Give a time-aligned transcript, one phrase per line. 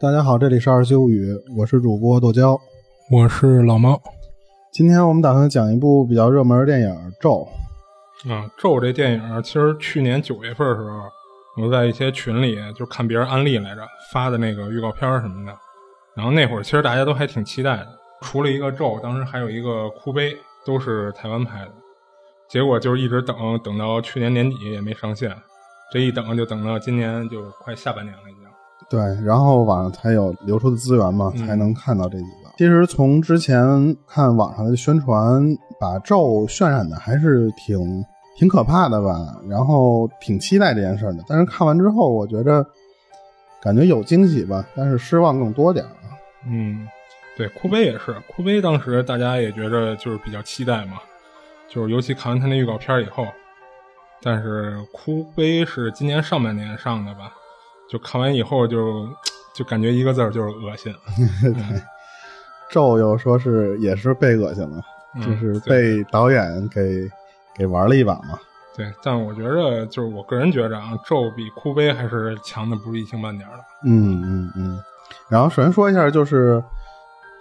[0.00, 2.56] 大家好，这里是二七物语，我是主播剁椒，
[3.10, 4.00] 我是老猫。
[4.72, 6.88] 今天我们打算讲一部比较热门的电影
[7.20, 7.44] 《咒》。
[8.32, 11.00] 啊，《咒》这电影其实去年九月份的时候，
[11.60, 13.80] 我在一些群里就看别人安利来着
[14.12, 15.52] 发的那个预告片什么的，
[16.14, 17.88] 然后那会儿其实大家都还挺期待的。
[18.20, 20.32] 除了一个《咒》，当时还有一个《哭悲》，
[20.64, 21.72] 都是台湾拍的。
[22.48, 25.36] 结果就是一直等等到去年年底也没上线，
[25.92, 28.22] 这一等就等到今年就快下半年了。
[28.90, 32.48] 对，然后网上才有流出的资源嘛，才能看到这几个。
[32.56, 35.42] 其实从之前看网上的宣传，
[35.78, 38.04] 把咒渲染的还是挺
[38.36, 41.24] 挺可怕的吧，然后挺期待这件事的。
[41.28, 42.64] 但是看完之后，我觉着
[43.60, 45.90] 感觉有惊喜吧，但是失望更多点儿。
[46.46, 46.88] 嗯，
[47.36, 50.96] 对，哭悲也是，哭悲当时大家也觉着就是比较期待嘛，
[51.68, 53.26] 就是尤其看完他那预告片以后，
[54.22, 57.32] 但是哭悲是今年上半年上的吧。
[57.90, 59.08] 就看完以后就
[59.54, 60.94] 就感觉一个字儿就是恶心。
[61.42, 61.82] 对，
[62.70, 64.82] 咒又说是也是被恶心了，
[65.24, 67.08] 就是被导演给
[67.56, 68.38] 给玩了一把嘛。
[68.76, 73.56] 对，但我觉着就是我个人觉着啊，咒比哭悲还是强的不是一星半点的。
[73.84, 74.80] 嗯嗯嗯。
[75.28, 76.62] 然后首先说一下，就是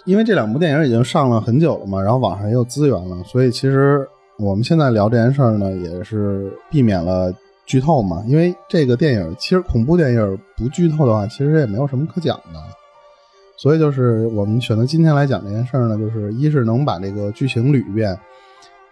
[0.05, 4.08] 因为这两部电影已经上了很久了嘛，然后网上也有资源了，所以其实
[4.39, 7.31] 我们现在聊这件事儿呢，也是避免了。
[7.67, 12.59] 剧透嘛，因为这个电影其实恐怖电影不剧透的话，其实也没有什么可讲的。
[13.57, 18.17] 所以就是我们选择今天来讲这件事呢，就是一是能把这个剧情捋一遍，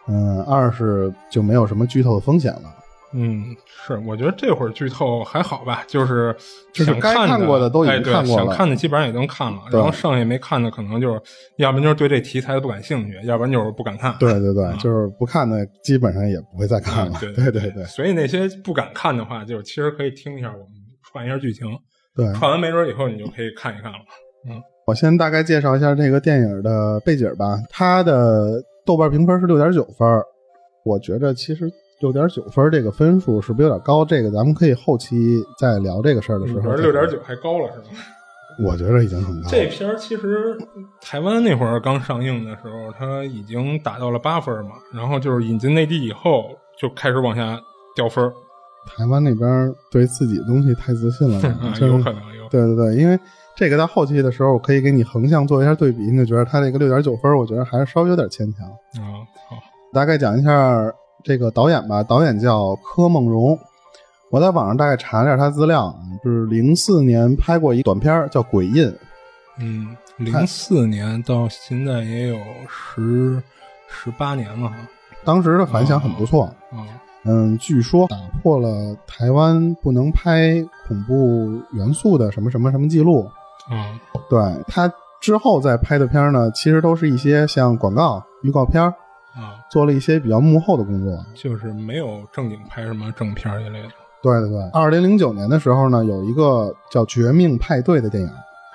[0.07, 2.75] 嗯，二是就没有什么剧透的风险了。
[3.17, 3.55] 嗯，
[3.87, 6.35] 是，我觉得这会儿剧透还好吧，就是
[6.73, 11.21] 就是该看过的都已经看过了，想看的基本上也都看了，然后剩下没看的可能就是，
[11.55, 14.13] 要不然就是对这题材不感兴趣，要不然就是不敢看。
[14.19, 17.17] 对对对，就是不看的基本上也不会再看了。
[17.21, 20.67] 对对对对，所以那些不敢看的话，就是其实可以听一下我们
[21.09, 21.65] 串一下剧情。
[22.17, 23.97] 对，串完没准以后你就可以看一看了。
[24.49, 27.57] 嗯，我先大概介绍一下这个电影的背景吧。
[27.69, 30.05] 它的豆瓣评分是六点九分，
[30.83, 31.71] 我觉得其实。
[32.05, 34.05] 六点九分这个分数是不是有点高？
[34.05, 36.71] 这个咱们可以后期再聊这个事儿的时候。
[36.75, 37.85] 六点九还高了是吗？
[38.63, 39.49] 我觉得已经很高。
[39.49, 40.55] 这片儿其实
[41.01, 44.75] 台湾那会儿刚上映的时候，它已经达到了八分嘛。
[44.93, 47.59] 然后就是引进内地以后，就开始往下
[47.95, 48.31] 掉分。
[48.95, 51.41] 台湾那边对自己的东西太自信了，
[51.81, 52.47] 有可能有。
[52.49, 53.19] 对对对，因为
[53.55, 58.63] 这个到后期的时候，我可以给你横向做一下对比，你就觉得它那个六点九分，我觉得还是稍微有点牵强。
[59.03, 59.57] 啊，好，
[59.91, 60.93] 大概讲一下。
[61.25, 63.57] 这个导演吧，导演叫柯梦荣，
[64.29, 65.91] 我在网上大概查了一下他资料，
[66.23, 68.87] 就是零四年拍过一短片叫《鬼印》，
[69.59, 72.37] 嗯，零四年到现在也有
[72.69, 73.41] 十
[73.87, 74.75] 十八年了哈，
[75.23, 76.85] 当时的反响很不错，啊，
[77.23, 83.27] 嗯，据说打破了台湾不能拍恐怖元素的什么什么什么记录，
[83.67, 83.99] 啊，
[84.29, 88.93] 对他之后再拍的片呢，其实都是一些像广告、预告片。
[89.35, 93.89] 啊，做了一些比较幕后的工作，就是没有正经拍什么正片一类的。
[94.23, 98.29] 对对对，二零零九年的时候呢，有一个叫《绝命派对》的电影，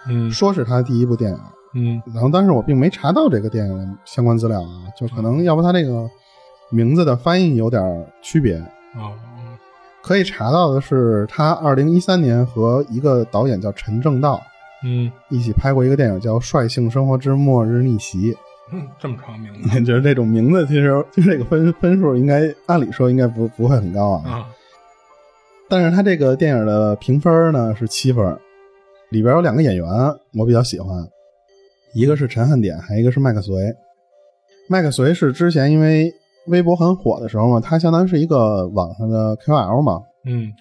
[0.08, 1.40] 嗯，说是他第一部电影，
[1.74, 6.08] 嗯，然后但是我并没查到这个电影的相关资料啊，就可能要不他这个
[6.70, 8.56] 名字的翻译有点区别。
[8.56, 9.10] 啊。
[10.02, 14.40] 可以查到的是，他二零一三年和一个导演叫陈正道，
[14.82, 18.32] 嗯，一起拍过一个电影叫《率性生活之末日逆袭》。
[19.00, 24.46] 这么长名字， 就是这种名字，其实就这个分分数，应该按理说应该不不会很高啊。
[25.68, 28.36] 但是他这个电影的评分呢是七分，
[29.10, 29.86] 里边有两个演员
[30.34, 31.06] 我比较喜欢，
[31.94, 33.74] 一个是陈汉典，还一个是麦克隋。
[34.68, 36.12] 麦克隋是之前因为
[36.46, 40.52] 微博很火的时候嘛，他相当于是一个网上的 KOL 嘛，嗯，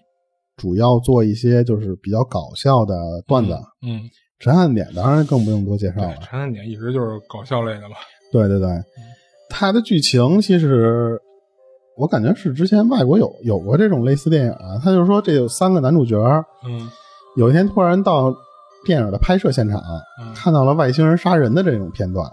[0.58, 2.96] 主要做一些就是比较搞笑的
[3.28, 4.02] 段子，嗯。
[4.40, 7.96] 陈汉典当然更不用多介绍了，陈汉典一直就是搞笑类的嘛。
[8.32, 8.70] 对对对，
[9.50, 11.20] 他的剧情其实
[11.98, 14.80] 我感觉是之前外国有有过这种类似电影啊。
[14.82, 16.18] 他就是说这有三个男主角，
[16.66, 16.90] 嗯，
[17.36, 18.34] 有一天突然到
[18.86, 19.84] 电影的拍摄现场，
[20.34, 22.26] 看到了外星人杀人的这种片段，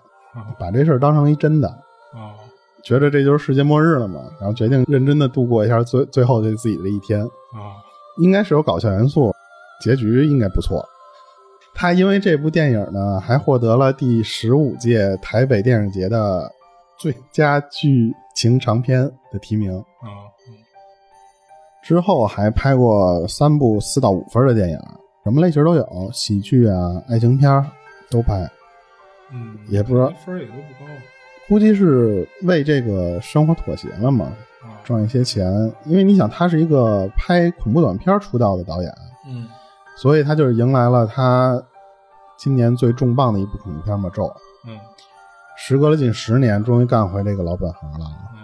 [0.60, 1.68] 把这事儿当成一真的，
[2.14, 2.38] 哦，
[2.84, 7.82] 觉得这就是世界末日了嘛，然后决定认真的度过一下最最后的自己的一天，啊，
[8.18, 9.34] 应该是有搞笑元素，
[9.80, 10.88] 结局应该不错。
[11.78, 16.50] 他因为这部电影呢，还获得了第十五届台北电影节的
[16.98, 20.08] 最佳剧情长片的提名啊。
[21.82, 24.78] 之后还拍过三部四到五分的电影，
[25.22, 27.64] 什么类型都有，喜剧啊、爱情片
[28.10, 28.50] 都拍。
[29.30, 30.90] 嗯，也不知道分也都不高，
[31.46, 34.32] 估计是为这个生活妥协了嘛，
[34.82, 35.52] 赚一些钱。
[35.84, 38.90] 因为你想，他是一个拍恐怖短片出道的导演，
[39.28, 39.46] 嗯。
[39.96, 41.60] 所以他就是迎来了他
[42.36, 44.24] 今年最重磅的一部恐怖片嘛，《咒》。
[44.68, 44.78] 嗯
[45.58, 48.06] 时隔了近十年，终于干回这个老本行了。
[48.34, 48.36] 嗯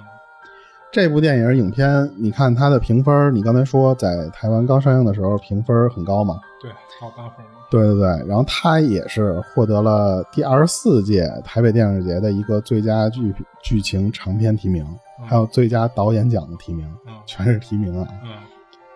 [0.91, 6.39] 这部电影影片，你看它的评分，你刚才说在台湾刚上映的时候评分很高嘛？
[6.61, 7.45] 对，超八分。
[7.71, 14.85] 对对对，然后他也是获得了第二十四届台北电影节的一个最佳剧剧情长片提名，
[15.19, 18.07] 嗯还有最佳导演奖的提名，嗯全是提名啊。
[18.25, 18.31] 嗯，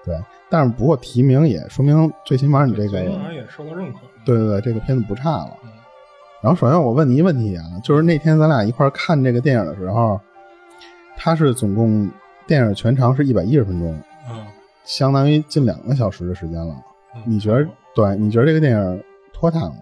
[0.07, 0.17] 对，
[0.49, 3.99] 但是不过提名也说明最起码你这个，最起码也受到认可。
[4.25, 5.51] 对对对，这个片子不差了。
[5.65, 5.71] 嗯
[6.43, 10.21] 然后首先我问你一个问题啊，就是那天咱俩一块儿看这个电影的时候，
[11.17, 12.09] 它是总共
[12.47, 14.01] 电影全长是一百一十分钟，
[14.31, 14.47] 嗯，
[14.85, 16.75] 相当于近两个小时的时间了。
[17.17, 17.67] 嗯你觉得？
[17.97, 18.15] 对？
[18.17, 19.03] 你觉得这个电影
[19.33, 19.77] 拖沓吗？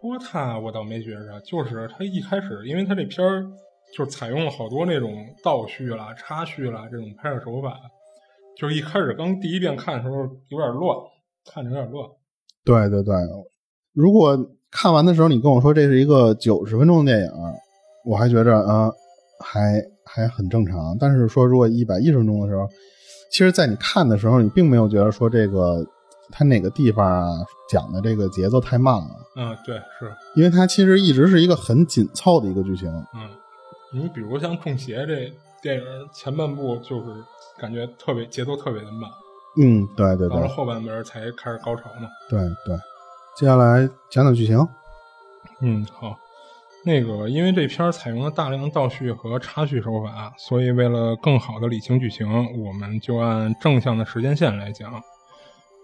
[0.00, 3.44] 拖沓我倒没觉着，就是它一开始，因为它这片儿
[3.94, 7.76] 就是采用了好多那种倒叙啦、插叙啦这种拍摄手法，
[8.58, 10.16] 就是一开始刚第一遍看的时候
[10.48, 10.96] 有点乱，
[11.52, 12.08] 看着有点乱。
[12.64, 13.14] 对对对，
[13.92, 14.36] 如果
[14.70, 17.30] 看完的时候你跟我说这是一个九十分钟的电影，
[18.04, 18.94] 我还觉着啊、呃
[19.38, 20.96] 还还很正常。
[20.98, 22.66] 但是说如果一百一十分钟的时候，
[23.30, 25.84] 其实，在你看的时候，你并没有觉得说这个
[26.30, 29.10] 它哪个地方啊讲的这个节奏太慢了。
[29.36, 32.88] 嗯，对，是，因为它其实一直是一个很紧凑的一个剧情。
[33.14, 33.28] 嗯，
[33.92, 35.30] 你比如像《中邪》这
[35.60, 35.82] 电影
[36.14, 37.04] 前半部就是
[37.58, 39.10] 感觉特别节奏特别的慢，
[39.58, 42.08] 嗯，对对对到了后半边才开始高潮嘛。
[42.28, 42.76] 对对。
[43.36, 44.58] 接下来讲讲剧情。
[45.60, 46.16] 嗯，好。
[46.84, 52.28] 那个，因为这片儿采用了大量倒叙和插叙手法，所以为了更好的理清剧情，
[52.64, 54.92] 我们就按正向的时间线来讲。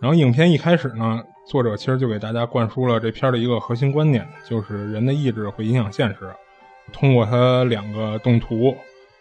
[0.01, 6.33] 然后，影片一开始呢，作者其实就给大家灌输了这片儿的一个核心观点，就是人的意志会影响现实。
[6.93, 8.73] 通过它两个动图，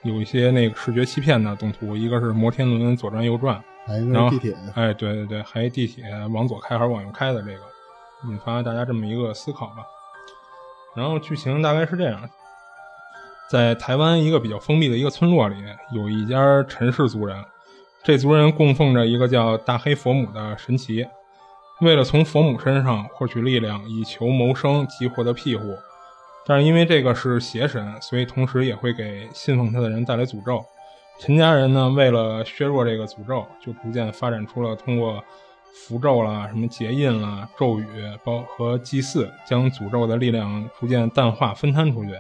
[0.04, 4.58] 有一些那个视觉欺骗的动图，一个是摩天轮左转右转，还有一然后个地铁。
[4.74, 6.04] 哎，对对对，还有地铁
[6.34, 7.62] 往左开还是往右开的这个，
[8.30, 9.86] 引发大家这么一个思考吧。
[10.96, 12.30] 然后剧情大概是这样：
[13.50, 15.56] 在台湾一个比较封闭的一个村落里，
[15.94, 17.46] 有一家陈氏族人，
[18.04, 21.08] 这族人供奉着一个叫大黑佛母的神祇，
[21.82, 25.78] 为了从佛母身上获取力量，以求谋生及获得庇护。
[26.46, 30.64] 但是因为这个是邪神，所以同时也会给信奉他的人带来诅咒。
[31.20, 35.24] 陈家人呢，为了削弱这个诅咒，就逐渐发展出了通过
[35.86, 37.86] 符咒啦、什么结印啦、咒语
[38.24, 42.12] 包和祭祀，将诅咒的力量逐渐淡化、分摊出去，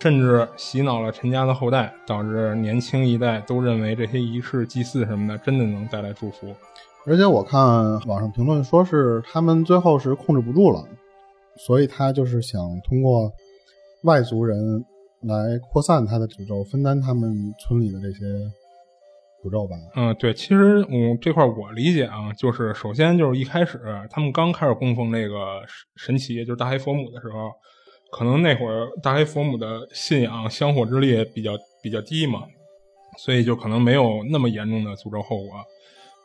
[0.00, 6.54] 甚至洗脑了陈家的后代，导致年轻一代都认为这些仪式、祭祀什么的真的能带来祝福。
[7.06, 7.60] 而且我看
[8.06, 10.84] 网上评论说是他们最后是控制不住了，
[11.56, 13.32] 所以他就是想通过
[14.02, 14.84] 外族人
[15.22, 18.24] 来扩散他的诅咒，分担他们村里的这些
[19.42, 19.76] 诅咒吧。
[19.96, 23.80] 嗯，对，其实我这块我理解啊，就是首先就是一开始
[24.10, 25.62] 他们刚开始供奉那个
[25.96, 27.50] 神奇，就是大黑佛母的时候，
[28.10, 31.52] 可能那会儿大黑佛母的信仰香火之力比较
[31.82, 32.42] 比较低嘛，
[33.18, 35.52] 所以就可能没有那么严重的诅咒后果。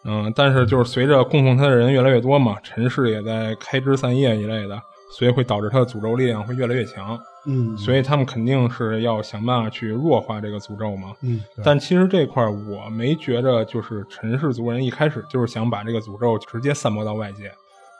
[0.05, 7.19] 嗯，但是就是随着供奉他的人越来越多嘛，陈氏也在开枝散叶一类的，所以会导致他的诅咒力量会越来越强。
[7.45, 11.13] 嗯，所以他们肯定是要想办法去弱化这个诅咒嘛。
[11.21, 17.51] 嗯，但其实这块我没觉着，就是陈氏族人一开始就是想把这个诅咒直接散播到外界，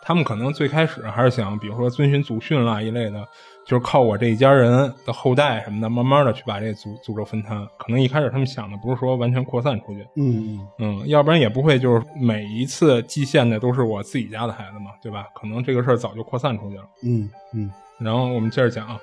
[0.02, 3.26] 他们可能最开始还是想，比如说遵循祖训啦一类的，
[3.70, 7.64] 就是靠我这一家人的后代什么的，慢慢的去把这个诅诅咒分摊。
[7.78, 15.28] 可能一开始他们想的不是说完全扩散出去，嗯嗯嗯，要不然也不会就是每一次祭献的都是我自己家的孩子嘛，对吧？
[15.36, 16.84] 可能这个事儿早就扩散出去了。
[17.04, 19.00] 嗯嗯然后我们接着讲啊，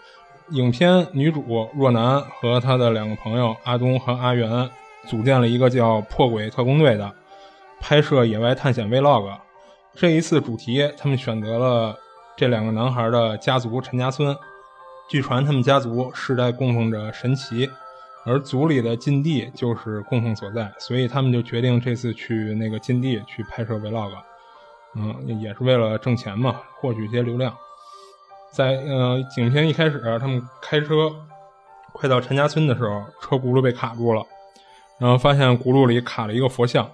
[0.51, 4.69] 影片女主若男和她的两个朋友阿东和阿元
[5.07, 7.09] 组建了一个叫“破鬼特工队”的，
[7.79, 9.31] 拍摄野外探险 vlog。
[9.95, 11.97] 这一次主题，他们选择了
[12.37, 14.37] 这两个男孩的家族陈家村。
[15.09, 17.71] 据传他们家族世代供奉着神祇，
[18.25, 24.11] 而族里的禁地就是供奉所在，所以他们就决定这次去那个禁地去拍摄 vlog。
[24.97, 27.55] 嗯，也是为了挣钱嘛，获取一些流量。
[28.51, 31.15] 在呃，影片一开始，他们开车
[31.93, 34.25] 快到陈家村的时候，车轱辘被卡住了，
[34.99, 36.91] 然后发现轱辘里卡了一个佛像。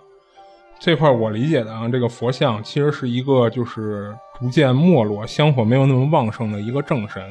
[0.81, 7.23] 这块我理解的啊，这个佛像其实是一个就是逐渐没落、香火没有那么旺盛的一个正神。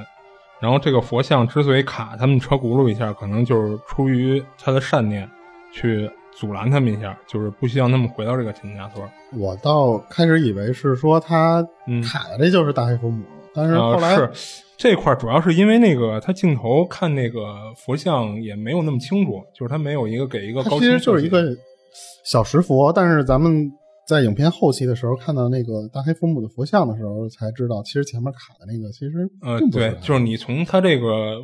[0.62, 5.28] 然后这个佛像之所以卡他们车轱辘一下，可能就是出于他的善念，
[5.74, 9.04] 去阻拦他们一下，就是不希望他们回到这个陈家村。
[9.38, 13.24] 我倒开始以为是说他嗯卡的这就是大黑佛母，
[13.56, 21.44] 但是后来、呃、是这块主要是因为那个他镜头看那个佛像也没有那么清楚，就是他没有一个给一个高其实就是一个
[22.24, 23.72] 小石佛，但是咱们
[24.08, 31.38] 在影片后期的时候看到那个大黑佛母的佛像的时候，才知道其实前面卡的那个其实呃对，就是你从他这个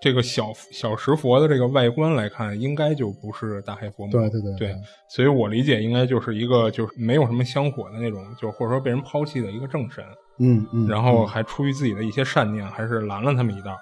[0.00, 4.12] 这个小小石佛的这个外观来看，应该就不是大黑佛母。
[4.12, 4.74] 对对对对，
[5.08, 10.04] 所以我理解应该就是一个就是没有什么香火的那种，就或者说被人抛弃的一个正神，
[10.38, 13.76] 嗯嗯，然后还出于自己的一些善念，还是拦了他们一道，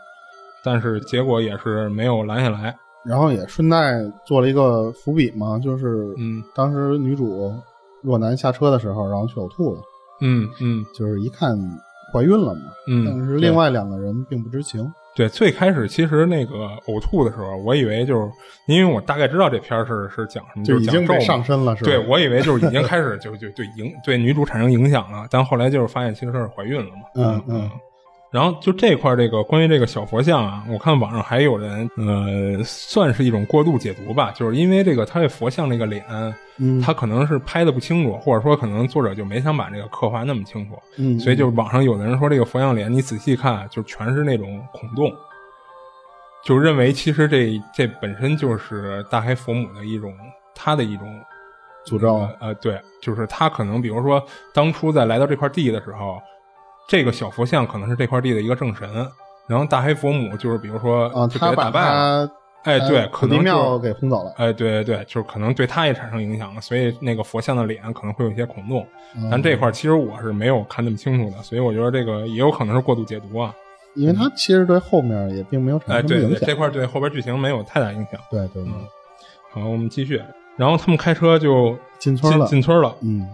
[0.64, 2.74] 但是结果也是没有拦下来。
[3.04, 7.52] 然后也顺带做了一个伏笔嘛，就是嗯当时女主
[8.02, 9.80] 若男下车的时候，然后去呕吐了，
[10.20, 11.56] 嗯嗯就是一看
[12.12, 14.92] 怀孕了嘛，嗯，但是另外两个人并不知情。
[15.14, 16.54] 对，最开始其实那个
[16.86, 18.30] 呕吐的时候，我以为就是
[18.66, 21.90] 因为我大概知道这片儿是是讲什么，就是已经被讲上身了，是吧？
[21.90, 27.02] 对，我以为就是已经开始就就对影对女主产生影响了，但后来就是发现其实她是怀孕了嘛。
[27.14, 27.70] 嗯嗯。
[28.32, 36.02] 然后就这块这个关于这个小佛像啊，我看网上还有人呃，算是一种过度解读吧，就是因为这个他这佛像这个脸，
[36.56, 45.12] 嗯，他可能是拍的不清楚，或者说可能作者就没想把这个刻画那么清楚，嗯，所以就网上有的人说这个佛像脸你仔细看就全是那种孔洞，
[46.42, 50.10] 就认为其实这这本身就是大黑佛母的一种
[50.54, 51.20] 他的一种
[51.84, 54.24] 诅咒呃呃，对，就是他可能比如说
[54.54, 56.18] 当初在来到这块地的时候，
[56.88, 58.88] 这个小佛像可能是这块地的一个正神，
[59.46, 62.32] 然后大黑佛母就是比如说啊，就给他把打败了，他
[62.70, 64.32] 哎，对，可能就给轰走了。
[64.36, 68.86] 哎，对对对，就是可能对他也产生影响了，所以那个佛像的脸可能会有一些孔洞。
[69.16, 73.54] 嗯但这块其实我是没有看那么清楚的，所以我觉得这个也有可能是过度解读啊。
[73.94, 76.46] 因为他其实对后面也并没有产哎，对对，生影响。
[76.46, 78.20] 这块对后边剧情没有太大影响。
[78.30, 78.72] 对对对，
[79.50, 80.22] 好，我们继续。
[80.56, 82.46] 然后他们开车就进进村了。
[82.46, 82.94] 进村了。
[83.00, 83.26] 嗯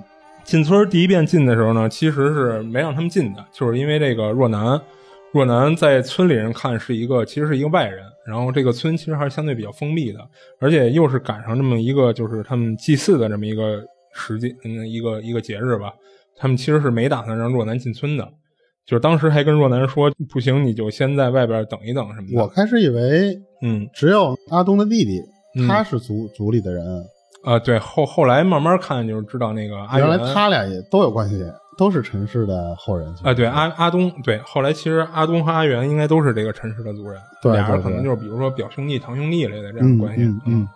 [0.49, 4.81] 进村第一遍进的时候呢，其实是没让他们进的，就是因为这个若男，
[5.31, 10.27] 若男在村里人看是一个其实是一个外人，然后这个村其实还是相对比较封闭的，
[10.59, 15.93] 而且又是赶上这么一个就是他们祭祀的这么一个时间，嗯，一个一个节日吧，
[16.35, 18.27] 他们其实是没打算让若男进村的，
[18.87, 22.41] 就是当时还跟若男说，不行你就先在外边等一等什么的。
[22.41, 25.21] 我开始以为嗯只有阿东的弟弟，
[25.57, 26.83] 嗯他是族族里的人，
[27.45, 31.45] 啊、对后后来慢慢看就是知道那个阿元原来他俩也都有关系，
[31.79, 33.15] 都是陈氏的后人。
[33.23, 40.25] 啊，对阿阿东，对，后来其实阿东和阿元应该都是这个陈氏的族人，对俩人可能就是比如说表兄弟、堂兄弟类的这样嗯的关系。
[40.25, 40.69] 嗯嗯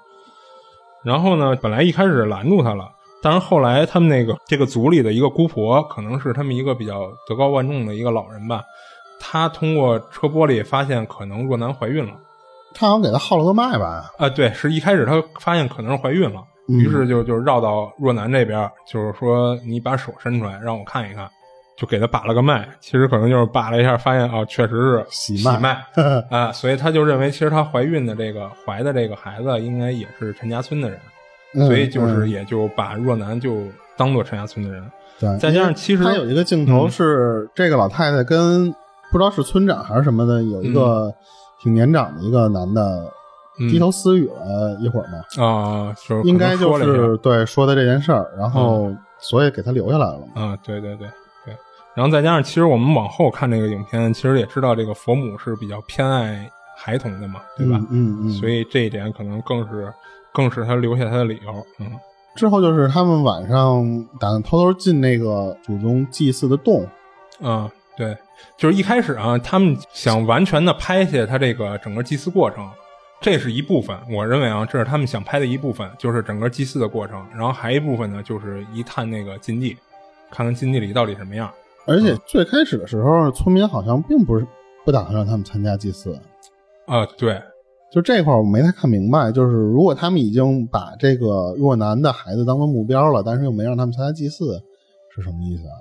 [1.03, 2.89] 然后呢，本来一开始拦住他了，
[3.21, 8.63] 但是后来他们那个这个族里的一个姑婆，可能是他们一个比较德高望重的一个老人吧，
[9.19, 12.13] 她通过车玻璃发现可能若男怀孕了。
[12.73, 14.13] 她好像给他号了个脉吧？
[14.17, 21.29] 啊，对，是一开始她发现可能是怀孕了，嗯于是就就绕到若男这边，就是说你把手伸出来让我看一看，
[21.77, 22.69] 就给他把了个脉。
[22.81, 25.85] 其实可能就是把了一下，发现啊，确实是喜脉喜脉。
[26.31, 30.99] 啊，所以他就认为其实她怀孕的这个怀的这个孩子应该也是陈家村的人，
[31.55, 32.31] 嗯所以就是嗯。
[32.31, 33.63] 也就把若男就
[33.97, 34.83] 当做陈家村的人。
[35.19, 36.91] 对，再加上其实他有一个镜头嗯。
[36.91, 38.73] 是这个老太太跟
[39.11, 41.13] 不知道是村长还是什么的，有一个
[41.61, 43.11] 挺年长的一个男的嗯
[43.71, 50.43] 低头私语了一会儿嘛，啊，就是应该就是对说的这件事儿，然后所以给他留下来了嘛。
[50.43, 51.09] 啊，对对对
[51.45, 51.57] 对，
[51.95, 57.79] 然后再加上，其实我们往后看这个影片，其实也知道这个佛母是比较偏爱孩童的嘛，对吧？
[57.79, 58.31] 嗯嗯嗯。
[58.31, 59.93] 所以这一点可能更是
[60.33, 61.53] 更是他留下他的理由。
[61.79, 61.87] 嗯
[62.35, 63.85] 之后就是他们晚上
[64.19, 66.89] 打算偷偷进那个祖宗祭祀的洞，
[67.43, 68.17] 啊，对，
[68.57, 72.67] 就是一开始啊，他们想完全的拍下他这个整个祭祀过程。
[73.23, 77.25] 这是一部分，我认为啊，这是他们想拍的一部分，就是整个祭祀的过程。
[77.31, 79.77] 然后还一部分呢，就是一探那个禁地，
[80.29, 81.49] 看看禁地里到底什么样。
[81.87, 84.45] 而且最开始的时候，村民好像并不是
[84.85, 86.19] 不打算让他们参加祭祀，
[86.87, 87.41] 啊，对，
[87.93, 89.31] 就这块我没太看明白。
[89.31, 94.61] 就是如果他们已经把这个若男的孩子当做目标了，但是又没让他们参加祭祀，
[95.15, 95.79] 是什么意思啊？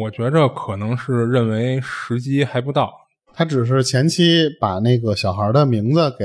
[0.00, 2.92] 我觉着可能是认为时机还不到，
[3.34, 6.24] 他只是前期把那个小孩的名字给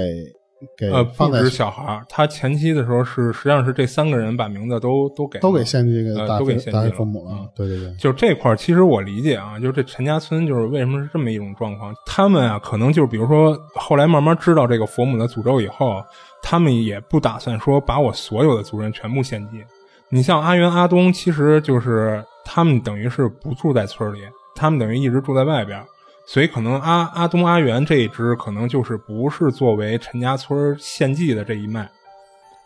[0.77, 7.50] 给呃，放在不止小孩儿，他前期的时候是实际上是这三个人把名字都都给都给献祭给呃都给献祭了父母了嗯。
[7.55, 16.03] 对对对，就这块儿，其实我理解啊，就是这陈家村就是为什么是这么一种状况，他们啊可能就是比如说后来慢慢知道这个佛母的诅咒以后，
[16.41, 19.63] 他们也不打算说把我所有的族人全部献祭。
[20.10, 24.20] 你像阿元、阿东，其实就是他们等于是不住在村里，
[24.55, 25.86] 他们等于一直住在外边儿，
[26.25, 31.89] 所以可能阿阿东、阿元这一支可能就是不是作为陈家村献祭的这一脉，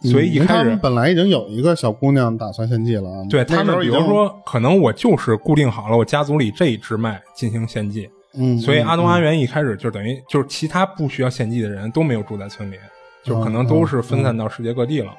[0.03, 3.25] 所以一开始本来已经有一个小姑娘打算献祭了啊。
[3.29, 12.75] 对他们，比如，说，可能我就是固定好了我家族里这一支脉进行献祭，嗯，所以阿东、嗯阿元一开始就等于就是其他不需要献祭的人都没有住在村里，
[13.23, 15.11] 就可能都是分散到世界各地了。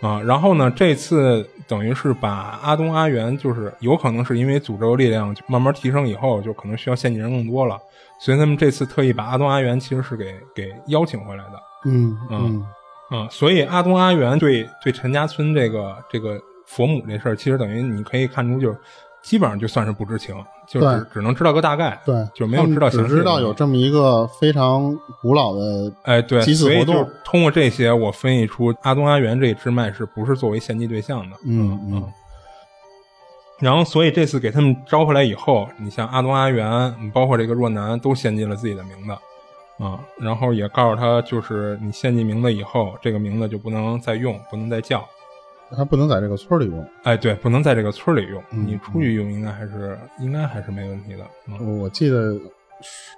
[0.00, 7.76] 啊，然后呢，这次等于是把阿东阿元，就是有可能是因为诅咒力量慢慢提升以后，就可能需要献祭人更多了，
[8.20, 11.52] 所以他们这次特意把阿东阿元其实是给给邀请回来的。
[11.86, 12.64] 嗯嗯
[13.10, 18.78] 嗯，所以阿东阿元对对陈家村这个这个佛母这事儿，其实等于你可以看出，就是
[19.22, 20.34] 基本上就算是不知情，
[20.66, 27.08] 就只只能知道个大概，对，就没有知道，只知道有这么一个非常古老的哎对祭祀活动。
[27.24, 31.36] 通过这些，我分析出阿东阿元这一支脉是不是作为献祭对象的？
[31.44, 32.12] 嗯嗯。
[33.58, 39.12] 然后，所以这次给他们招回来以后，你像阿东阿元，包括这个若男，都献祭了自己的名字。
[39.84, 45.04] 啊，然后也告诉他，就是你献祭名字以后，这个名字就不能再用，不能再叫，
[45.76, 46.86] 他不能在这个村里用。
[47.02, 51.24] 哎，对，不能在这个村里用，你出去用应该还是应该还是没问题的。
[51.64, 52.38] 我记得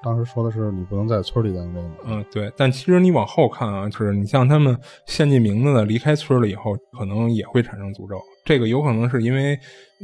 [0.03, 1.89] 当时说的是你不能在村里当这个。
[2.07, 2.51] 嗯，对。
[2.57, 4.77] 但其实你往后看啊，就是你像他们
[5.07, 8.21] 献祭名字的离开村了以后，可能也会产生诅咒。
[8.45, 9.59] 这个有可能是因为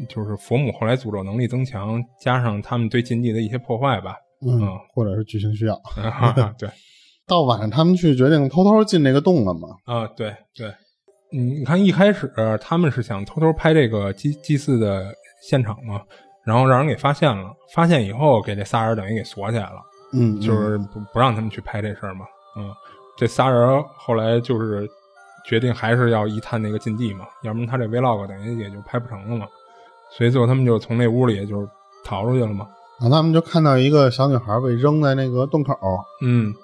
[0.09, 4.15] 就是佛母后来诅咒能力增强，加上他们对禁地的一些破坏吧。
[4.47, 4.61] 嗯，
[4.95, 5.75] 或者是剧情需要。
[6.59, 6.69] 对，
[7.26, 9.69] 到晚上他们去决定偷偷进那个洞了嘛？
[9.87, 10.73] 啊，对对。
[11.30, 12.30] 你你看一开始
[12.61, 16.00] 他们是想偷偷拍这个祭祭祀的现场嘛，
[16.45, 19.80] 然后让人给发现了，发现以后给这仨人等于给锁起来了。
[20.12, 22.25] 嗯，就是不不让他们去拍这事儿嘛。
[22.56, 22.71] 嗯，
[23.16, 24.88] 这仨人后来就是
[25.45, 29.47] 决定还是要一探那个禁地嘛，要不然他这 vlog 等于也就拍不成了嘛。
[30.16, 31.68] 所以最后他们就从那屋里就
[32.04, 32.68] 逃出去了嘛。
[33.00, 35.75] 然后他们就看到一个小女孩被扔在那个洞口，
[36.23, 36.54] 嗯，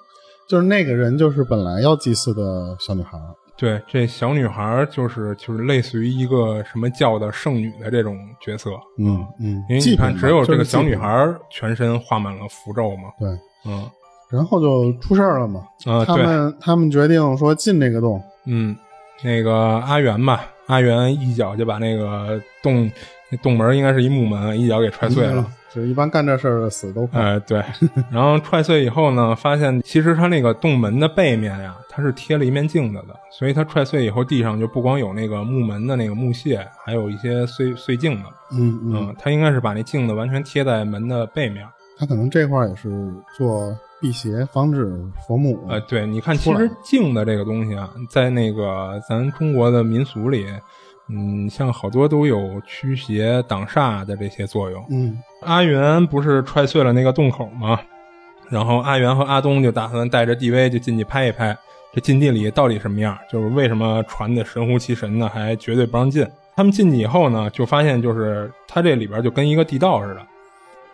[0.47, 3.19] 就是那个人就是本来要祭祀的小女孩。
[3.55, 8.71] 对，这小女孩就是就是类似于一个什么教的圣女的这种角色。
[8.97, 13.09] 嗯嗯，因为你看，只有这个小女孩全身画满了符咒嘛。
[13.19, 13.29] 对，
[13.65, 13.87] 嗯，
[14.31, 15.61] 然后就出事儿了嘛。
[15.85, 18.21] 啊，他们他们决定说进这个洞。
[18.45, 18.75] 嗯，
[19.23, 19.53] 那个
[19.85, 22.91] 阿元吧，阿元一脚就把那个洞
[23.29, 25.45] 那洞门应该是一木门，一脚给踹碎了。
[25.73, 27.21] 就一般干这事儿的死都快。
[27.21, 27.63] 哎，对。
[28.11, 38.23] 然后踹碎以后呢，发现其实它那个洞门的背面呀，它是贴了一面镜子的，所以它踹碎以后，地上就不光有那个木门的那个木屑，还有一些碎碎镜子。
[38.51, 41.67] 嗯嗯，它应该是把那镜子完全贴在门的背面。
[41.97, 45.63] 它可能这块也是做辟邪，防止佛母。
[45.69, 50.47] 呃，对，你看，其实镜子这个东西啊，在那个咱中国的民俗里。
[51.09, 54.83] 嗯，像好多都有驱邪挡煞的这些作用。
[54.89, 57.77] 嗯，阿元不是踹碎了那个洞口吗？
[58.49, 61.55] 然后阿元和阿东就打算带着 DV 就进去拍一拍，
[61.93, 63.15] 这禁地里到底什么样？
[63.31, 65.29] 就是为什么传的神乎其神呢？
[65.29, 66.27] 还绝对不让进。
[66.55, 70.21] 他们进去以后呢，就发现就是它这里边就跟一个地道似的，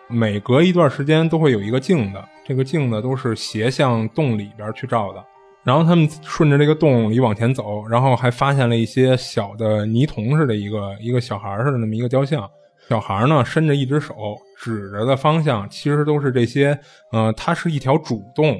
[0.08, 5.24] 每隔一段时间都会有一个镜子，这个镜子都是斜向洞里边去照的。
[5.64, 12.46] 然后他们顺着这个洞里往前走，然后还发现了一些小的泥童似的一个一个小孩似的那么一个雕像。
[12.88, 14.14] 小孩呢伸着一只手
[14.58, 16.78] 指着的方向，其实都是这些。
[17.12, 18.58] 呃，它是一条主洞、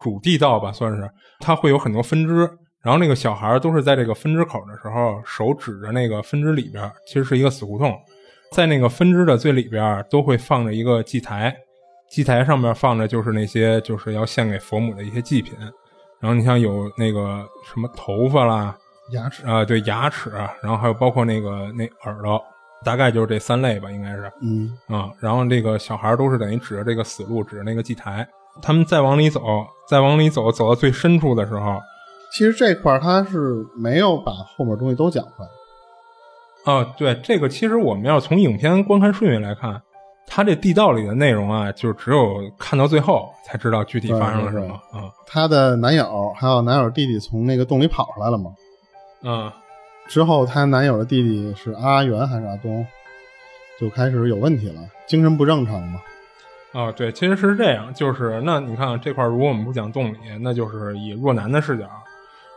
[0.00, 1.08] 主地道吧，算是。
[1.38, 2.40] 它会有很多分支，
[2.82, 7.94] 然后那个小孩都是在这个分支口的时候，手指着那个分支里边，其实是一个死胡同。
[8.52, 11.54] 在那个分支的最里边，都会放着一个祭台，
[12.10, 15.54] 祭台上面放着就是那些就是要献给佛母的一些祭品。
[16.18, 18.76] 然后你像有那个什么头发啦，
[19.12, 20.30] 牙齿啊，对牙齿，
[20.62, 22.42] 然后还有包括那个那耳朵，
[22.84, 28.26] 大概就是这三类吧，应该是，嗯啊，然后这个小孩都是等于指着这个死路，指着那个祭台，
[28.60, 29.40] 他们再往里走，
[29.88, 31.80] 再往里走，走到最深处的时候，
[32.32, 36.72] 其实这块他是没有把后面东西都讲出来。
[36.72, 39.80] 啊，对，这个其实我们要从影片观看顺序来看。
[40.30, 45.08] 他这地道里的内容啊，就只有看到最后才知道具体发生了什么啊。
[45.26, 48.50] 他的男友还有男友弟弟从那个洞里跑出来了嘛？
[49.22, 49.50] 嗯。
[50.06, 52.86] 之后，她男友的弟弟是阿元还是阿东，
[53.78, 56.00] 就开始有问题了，精神不正常嘛。
[56.72, 61.86] 啊，对，其实是这样，就是那你看这块，如果我们不讲洞里，那就是以若男的视角，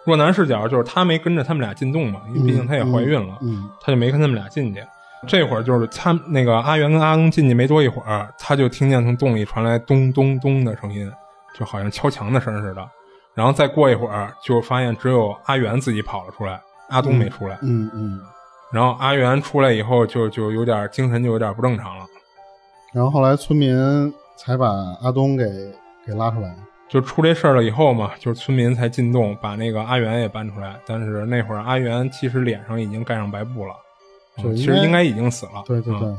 [0.05, 4.83] 若男视角就是他没跟着他们俩进洞嘛，因为毕竟她也怀孕了，嗯，他就没跟他们俩进去。
[5.27, 11.09] 这会儿就是他那个阿元跟阿东进去没多一会儿，他就听见从洞里传来咚咚咚的声音，
[11.57, 12.83] 就好像敲墙的声似的。
[13.33, 17.57] 然后再过一会儿，就发现只有阿元自己跑了出来，阿东没出来。
[17.61, 18.19] 嗯嗯。
[18.73, 22.05] 然后阿元出来以后，就就有点精神，就有点不正常了。
[22.93, 24.67] 然后后来村民才把
[25.01, 25.45] 阿东给
[26.05, 26.55] 给拉出来。
[26.89, 30.75] 就出这事儿了以后嘛，就是村民才进洞把那个阿元也搬出来。
[30.85, 33.73] 但是那会儿阿元其实脸上已经盖上白布了。
[34.37, 35.63] 其实应该已经死了。
[35.65, 36.13] 对对对，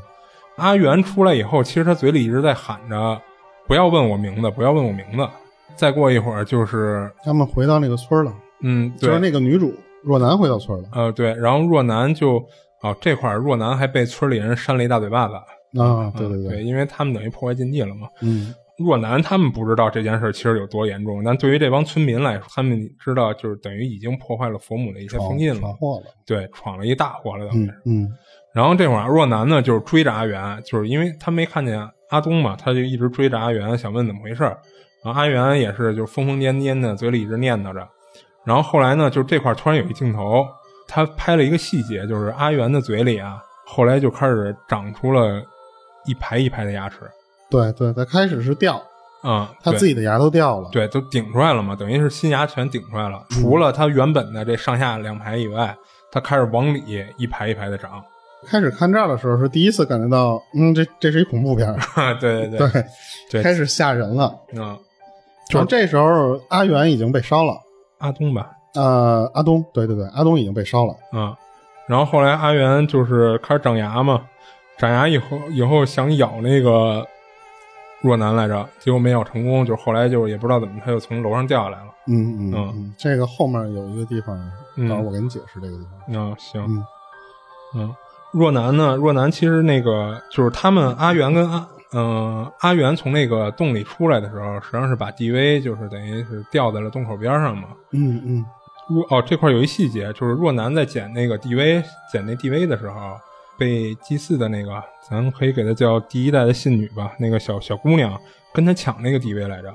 [0.56, 3.20] 阿元出来以后，其实他嘴里一直在喊着
[3.68, 5.28] ：“不要问我名字，不要问我名字。”
[5.76, 8.32] 再过一会儿，就是他们回到那个村了。
[8.62, 10.88] 嗯，就是那个女主若男回到村了。
[10.92, 12.36] 呃，对，然后若男就
[12.82, 15.34] 哦，这块儿若男还被村里人扇了一大嘴巴子。
[15.78, 18.08] 啊，对对对，因为他们等于破坏禁地了嘛。
[18.20, 27.82] 嗯若男他们不知道这件事儿其实有多严重，但对于这帮村民来说，他们知道就是等于已经破坏了佛母的一些封印了，闯祸了，对，闯了一大祸了，等于嗯是。
[27.84, 28.08] 嗯
[28.54, 34.58] 然后这会儿若男呢，就是追着阿元，就是因为他没看见阿东嘛，他就一直追着阿元，想问怎么回事儿。
[35.04, 37.86] 然后阿元也是就疯疯癫癫的，嘴里一直念叨着。
[38.44, 40.44] 然后后来呢，就这块突然有一镜头，
[40.88, 45.42] 他拍了一个细节，就是阿元的嘴里啊，后来就开始长出了
[46.06, 46.96] 一排一排的牙齿，
[47.50, 48.82] 对对，它开始是掉，
[49.22, 53.24] 啊、对他自己的牙都掉了，对，都顶出来了嘛，等于是新牙全顶出来了。
[53.30, 55.76] 除了它原本的这上下两排以外，
[56.10, 56.82] 它开始往里
[57.16, 58.02] 一排一排的长。
[58.44, 61.78] 开始看这儿的时候是第一次感觉到，嗯，这这是一恐怖片儿，
[62.18, 62.84] 对 对对，
[63.30, 64.34] 对，开始吓人了。
[64.52, 64.76] 嗯，
[65.50, 67.54] 然后这时候阿元已经被烧了，
[67.98, 71.32] 阿东吧，呃，阿东，对对对，阿东已经被烧了，嗯，
[71.86, 74.22] 然后后来阿元就是开始长牙嘛，
[74.78, 77.06] 长牙以后以后想咬那个
[78.00, 81.86] 若男来着，结果没咬成功，就后来就也不知道怎么他就从楼上掉下来了。
[82.08, 84.36] 嗯嗯嗯嗯，这个后面有一个地方，
[84.76, 85.92] 嗯到时候我给你解释这个地方。
[86.08, 86.84] 嗯，行，嗯
[87.76, 87.96] 嗯，
[88.32, 88.96] 若男呢？
[88.96, 97.68] 若男其实那个就是他们阿元跟阿嗯、阿元从那个洞里出来的时候，实际上是把 DV 就是等于是吊在了洞口边上嘛。
[97.90, 98.44] 嗯嗯
[98.88, 103.16] 若哦这块有一细节，就是若男在捡那个 DV 捡那 DV 的时候，
[103.58, 108.18] 被祭祀的那个，咱可以给她叫第一代的信女吧，那个小小姑娘
[108.52, 109.74] 跟她抢那个 DV 来着，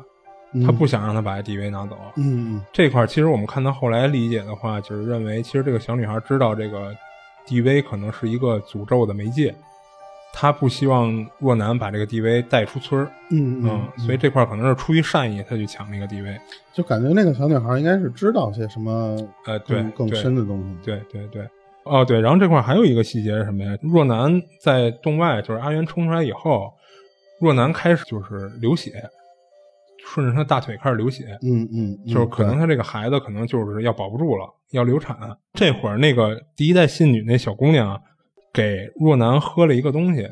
[0.54, 1.98] 嗯，他不想让她把 DV 拿走。
[2.16, 2.56] 嗯。
[2.56, 6.96] 嗯这块儿其实我们看到后来理解的话，就是认为其实这个小女孩知道这个
[7.48, 9.56] DV 可能是一个诅咒的媒介，
[10.34, 16.38] 她不希望若男把这个 DV 带出村儿，嗯嗯，所以这块儿可能是出于善意，她去抢那个 DV。
[16.74, 20.22] 就感觉那个小女孩应该是知道些什么呃，对更，更对。
[20.22, 20.86] 深的东西。
[20.86, 21.48] 对对对，
[21.90, 23.78] 哦对，然后这块还有一个细节是什么呀？
[23.82, 26.72] 若男在洞外，就是阿元冲出来以后，
[27.40, 29.04] 若男开始就是流血，
[30.06, 35.18] 顺着他大腿开始流血，嗯嗯，嗯就是可能他这个孩子可能就是要保不住了，要流产。
[35.54, 38.02] 这会儿那个第一代信女那小姑娘
[38.54, 40.28] 给若男喝了一个东西，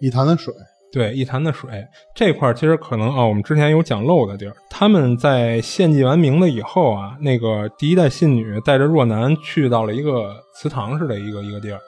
[0.00, 0.54] 一坛子水。
[0.92, 1.84] 对，一潭的水。
[2.14, 4.54] 这块其实可能啊、我们之前有讲漏的地儿。
[4.70, 11.78] 他们在献祭完名字以后啊，那个第一代信女带着若男去到了一个祠堂似的一个一个地儿，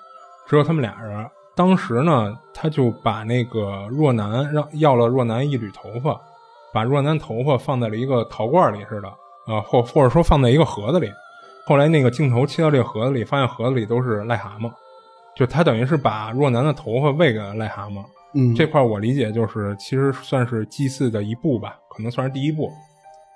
[0.47, 1.27] 只有他们俩人。
[1.55, 6.21] 当时呢，他就把那个若男让要了若男一缕头发，
[6.73, 9.09] 把若男头发放在了一个陶罐里似的，
[9.53, 11.11] 啊，或或者说放在一个盒子里。
[11.67, 14.71] 后来那个镜头切到这个盒子里，发现盒子里都是癞蛤蟆，
[15.35, 18.03] 就他等于是把若男的头发喂给了癞蛤蟆。
[18.35, 22.71] 嗯，这块我理解就是，其实算是祭祀的一步吧，可能算是第一步，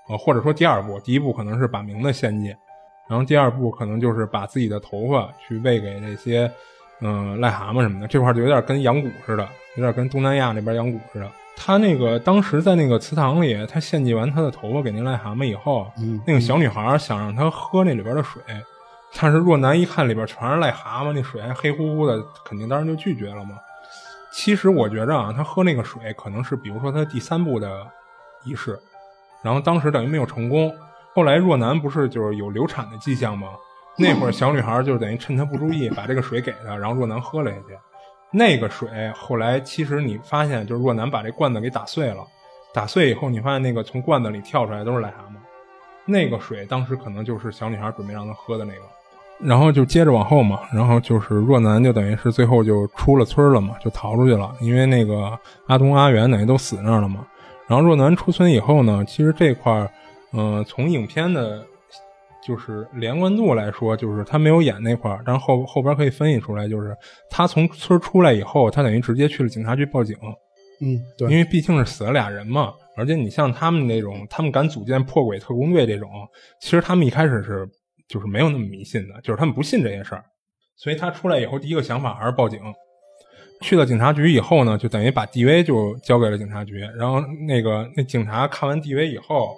[0.08, 1.00] 呃，或者说第二步。
[1.00, 2.54] 第一步可能是把名字献祭，
[3.08, 6.50] 然后第二步可能就是把自己的头发去喂给那些，
[7.00, 8.06] 嗯、癞蛤蟆什么的。
[8.06, 11.30] 这块就有点跟养蛊似的，有点跟东南亚那边养蛊似的。
[11.56, 18.42] 他那个当时在那个祠堂里，他献祭完他的头发给那癞蛤蟆以后，嗯那个小女孩想让他喝那里边的水，
[19.18, 23.56] 但是若男一看里边全是癞蛤蟆，那水还黑乎乎的，肯定当时就拒绝了嘛。
[24.32, 27.86] 其实我觉着啊，他喝那个水可能是，比如说他第三步的
[28.44, 28.78] 仪式，
[29.42, 30.74] 然后当时等于没有成功。
[31.14, 33.48] 后来若男不是就是有流产的迹象吗？
[33.98, 37.78] 那会儿小女孩就等于趁他不注意，把这个水给他，然后若男喝了下去。
[38.30, 42.24] 那个水后来其实你发现，就是若男把这罐子给打碎了，
[42.72, 45.36] 打碎以后你发现那个从罐子里跳出来都是癞蛤蟆，
[46.06, 48.80] 那个水当时可能就是小女孩准备让他喝的那个。
[49.44, 57.26] 然后就接着往后嘛，然后就是若男就等于是最后就出了村了嘛，就逃出去了，因为那个阿东阿元等于都死那儿了嘛。
[57.66, 59.90] 然后若男出村以后呢，其实这块儿，
[60.32, 61.64] 嗯、从影片的，
[62.46, 66.94] 就是连贯度来说，就是他没有演那块儿，但是后后边可以分析出来，就是
[67.30, 70.16] 他从村出来以后，他等于直接去了警察局报警，
[70.80, 76.10] 嗯，对，因为毕竟是死了俩人嘛，而且你像他们那种，他们敢组建破鬼特工队这种，
[76.60, 77.68] 其实他们一开始是
[78.08, 80.24] 就是没有那么迷信的，就是他们不信这些事儿，
[80.76, 82.60] 所以他出来以后第一个想法还是报警。
[83.60, 89.56] 去了警察局以后呢，就等于把 DV 就交给了警察局，然后那个那警察看完 DV 以后，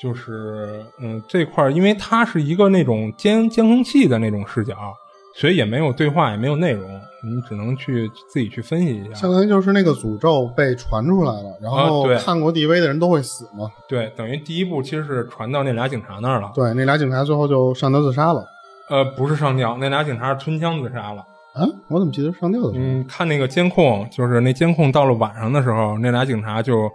[0.00, 4.94] 就是嗯这块儿，因为它是一个那种监监控器的那种视角，
[5.38, 6.88] 所以也没有对话，也没有内容，
[7.22, 9.12] 你只能去自己去分析一下。
[9.14, 13.70] 相当于就是那个诅咒被传出来了，然后看过 DV 的人都会死嘛。
[13.86, 16.50] 对，等于第一步其实是传到那俩警察那儿了。
[16.54, 18.42] 对，那俩警察最后就上吊自杀了。
[18.88, 21.22] 呃，不是上吊，那俩警察是吞枪自杀了。
[21.52, 22.72] 啊，我怎么记得是上吊的？
[22.74, 26.90] 嗯，看那个监控，就是那监控到了晚上的时候，那俩警察就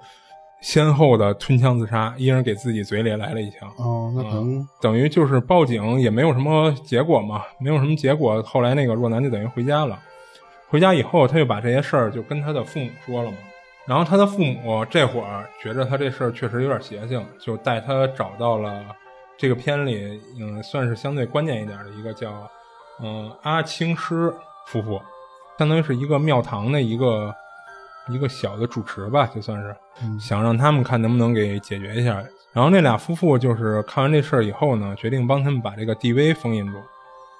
[0.61, 3.67] 先后的吞枪自杀，一人给自己嘴里来了一枪。
[3.77, 8.41] 哦，那可能等于就是报警也没有什么结果嘛，没有什么结果。
[8.43, 9.99] 后来那个若男就等于回家了，
[10.69, 13.37] 回家以后他就把这些事儿就跟他的父母说了嘛。
[13.87, 18.85] 然后他的父母这会儿觉着他这事儿确实有点邪性，就带他找到了
[19.37, 22.47] 这个片里嗯算是相对关键一点的一个叫
[23.01, 24.31] 嗯阿青师
[24.67, 25.01] 夫妇，
[25.57, 27.33] 相当于是一个庙堂的一个
[28.07, 29.75] 一个小的主持吧，就算是
[30.19, 32.23] 想让他们看能不能给解决一下。
[32.53, 36.73] 然后那俩夫妇就是看完这事儿以后呢，决定帮他们把这个 DV 封印住，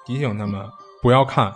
[0.06, 0.66] 提醒他们
[1.02, 1.52] 不要看，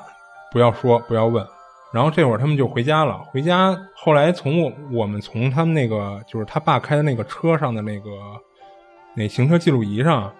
[0.53, 1.47] 不要说，不要问。
[1.93, 3.17] 然后这会儿他们就回家了。
[3.31, 8.11] 回家后来从我我们从他们那个就是他爸开的那个车上的那个
[9.15, 10.31] 那行车记录仪上，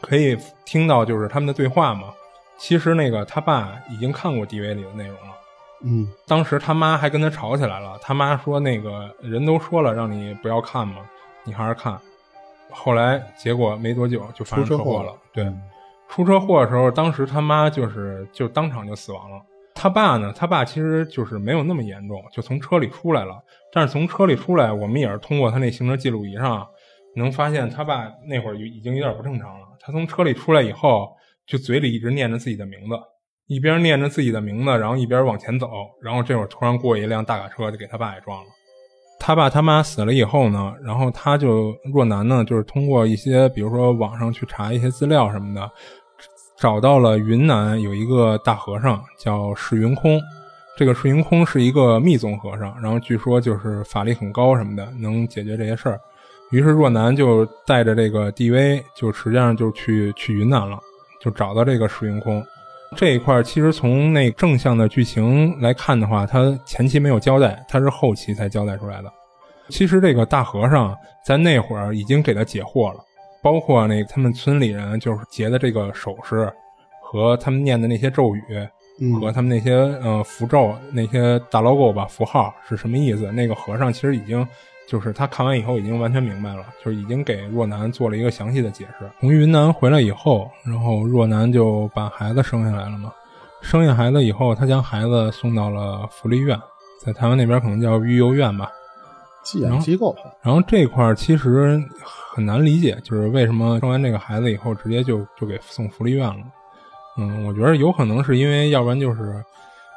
[0.00, 2.08] 可以听到就是他们的对话嘛。
[2.56, 5.34] 其实那个他爸已经看过 DV 里的内容了。
[5.82, 7.98] 嗯，当时他妈还跟他吵起来了。
[8.02, 10.96] 他妈说：“那个人都说了让你不要看嘛，
[11.44, 11.98] 你还是看。”
[12.70, 15.12] 后来结果没多久就发生车祸了。
[15.32, 15.52] 对，
[16.08, 19.40] 出车祸的时候，当时他妈就是就当场就死亡了。
[19.74, 20.32] 他爸呢？
[20.36, 23.42] 他爸其实就是没有那么严重，就从车里出来了。
[23.72, 26.66] 但是从车里出来，我们也是通过他那行车记录仪上
[27.16, 29.66] 能发现，他爸那会儿已经有点不正常了。
[29.80, 31.08] 他从车里出来以后，
[31.46, 32.94] 就嘴里一直念着自己的名字，
[33.50, 35.68] 一边念着自己的名字，然后一边往前走。
[36.00, 38.46] 然后这会儿突然过一辆大卡车，就给他爸也撞了。
[39.18, 45.68] 他爸他妈死了以后呢，然后他就若男呢，就是通过一些比如说网上去查一些资料什么的。
[46.60, 50.20] 找到了云南有一个大和尚叫释云空，
[50.76, 55.98] 这个释云空是一个密宗和尚，然后据说就是法力很高什么的，能解决这些事儿。
[56.52, 60.78] 于是若男就带着这个 DV，就实际上就去去云南了，
[61.20, 62.44] 就找到这个释云空。
[62.96, 69.12] 这一块其实从那正向的剧情来看的话，他前期没有交代，他是后期才交代出来的。
[69.68, 73.00] 其实这个大和尚在那会儿已经给他解惑了。
[73.42, 76.52] 包括那他们村里人就是结的这个首饰，
[77.00, 78.42] 和他们念的那些咒语，
[79.18, 79.72] 和他们那些
[80.02, 83.32] 呃符咒那些大 logo 吧符号是什么意思？
[83.32, 84.46] 那个和尚其实已经
[84.90, 89.08] 就是他看完以后已经完全明白了，就是已经给若男做了一个详细的解释。
[89.20, 93.12] 从云南回来以后，然后若男就把孩子生下来了嘛。
[93.62, 96.58] 生下孩子以后，他将孩子送到了福利院，
[97.04, 98.68] 在台湾那边可能叫育幼院吧。
[99.44, 106.44] 寄养机构，然后这块其实很难理解，就是为什么生完这个孩子以后，直接就就给送福利院了。
[107.16, 109.42] 嗯，我觉得有可能是因为，要不然就是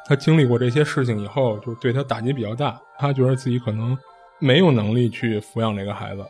[0.07, 3.97] 他经历过这些事情以后，就对他打击比较大，他觉得自己可能
[4.43, 6.25] 没有能力去抚养这个孩子。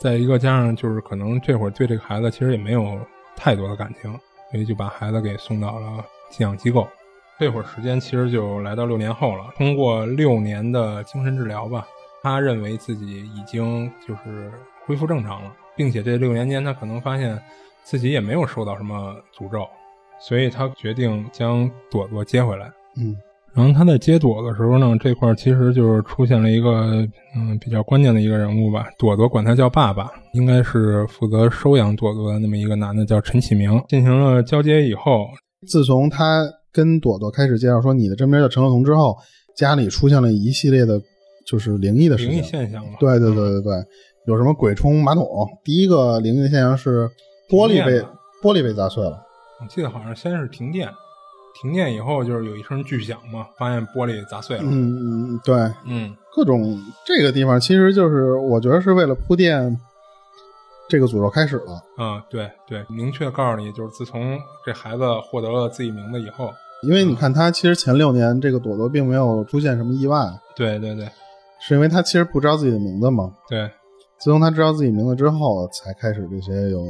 [0.00, 2.98] 再一个加上就是可能这会儿对这个孩子其实也没有
[3.36, 4.10] 太多的感情，
[4.50, 6.88] 所以就把孩子给送到了寄养机构。
[7.38, 11.86] 这会儿时间其实就来到六年后了，通过六年的精神治疗吧。
[12.22, 14.52] 他认为自己已经就是
[14.86, 17.38] 恢复正常了，并且这六年间他可能发现
[17.82, 19.66] 自己也没有受到什么诅咒，
[20.18, 22.70] 所以他决定将朵朵接回来。
[22.96, 23.16] 嗯，
[23.54, 28.86] 然后他在接朵的时候呢，这块其实就是出现了一个嗯比较关键的一个人物吧。
[28.98, 33.82] 朵朵管他叫爸爸，应该是负责收养朵朵的那么一个男的，叫陈启明。
[33.88, 35.26] 进行了交接以后，
[35.66, 39.16] 自从他跟朵朵开始介绍说你的真名叫陈乐彤之后，
[39.56, 41.00] 家里出现了一系列的。
[41.46, 42.92] 就是灵异的事情，灵异现象嘛。
[43.00, 43.72] 对对对对对，
[44.26, 45.26] 有什么鬼冲马桶？
[45.64, 47.08] 第一个灵异的现象是
[47.48, 48.00] 玻璃被
[48.40, 49.18] 玻璃被砸碎了。
[49.60, 50.86] 我记得好像先是停电，
[51.60, 54.62] 停电以后就是有一声巨响嘛，发现玻璃砸碎了。
[54.64, 59.78] 嗯嗯对，嗯，各种这个地方其实就是我觉得是为了铺垫
[60.88, 61.82] 这个诅咒开始了。
[61.98, 66.50] 嗯，对对，明确告诉你，就是自从这孩子获得了自己名字以后，
[66.82, 70.26] 因为你看他其实前六年这个朵朵并没有出现什么意外。
[70.56, 71.08] 对对对。
[71.62, 73.34] 是因为他其实不知道自己的名字嘛？
[73.46, 73.66] 对，
[74.18, 76.82] 自从他知道自己名字之后，才开始这些有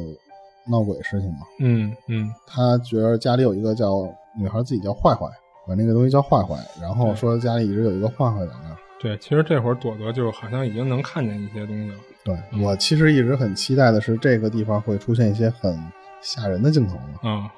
[0.70, 1.38] 闹鬼的事情嘛。
[1.58, 5.26] 嗯嗯，他觉得家里有一个叫女孩，自己叫坏坏，
[5.64, 8.76] 管那个东西叫坏坏，然后说家里一直有一个坏坏在那儿。
[9.00, 11.96] 对，其实这会儿朵朵就好像已经能看见一些东西了。
[12.24, 15.78] 对我其实一直很期待的是这个地方会出现一些很
[16.20, 17.20] 吓人的镜头嘛。
[17.22, 17.50] 嗯，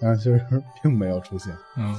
[0.00, 1.54] 但是其实并没有出现。
[1.76, 1.94] 嗯，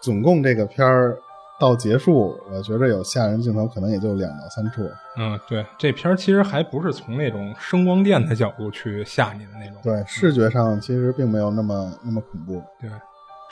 [0.00, 1.18] 总共这个片儿。
[1.60, 4.82] 到结束，我觉得有吓人镜头，可能也就两到三处。
[5.16, 9.76] 嗯，对，这片儿其实还不是从那种声光电的角度去吓你的那种。
[9.80, 12.60] 对，视觉上其实并没有那么那么恐怖。
[12.80, 12.90] 对，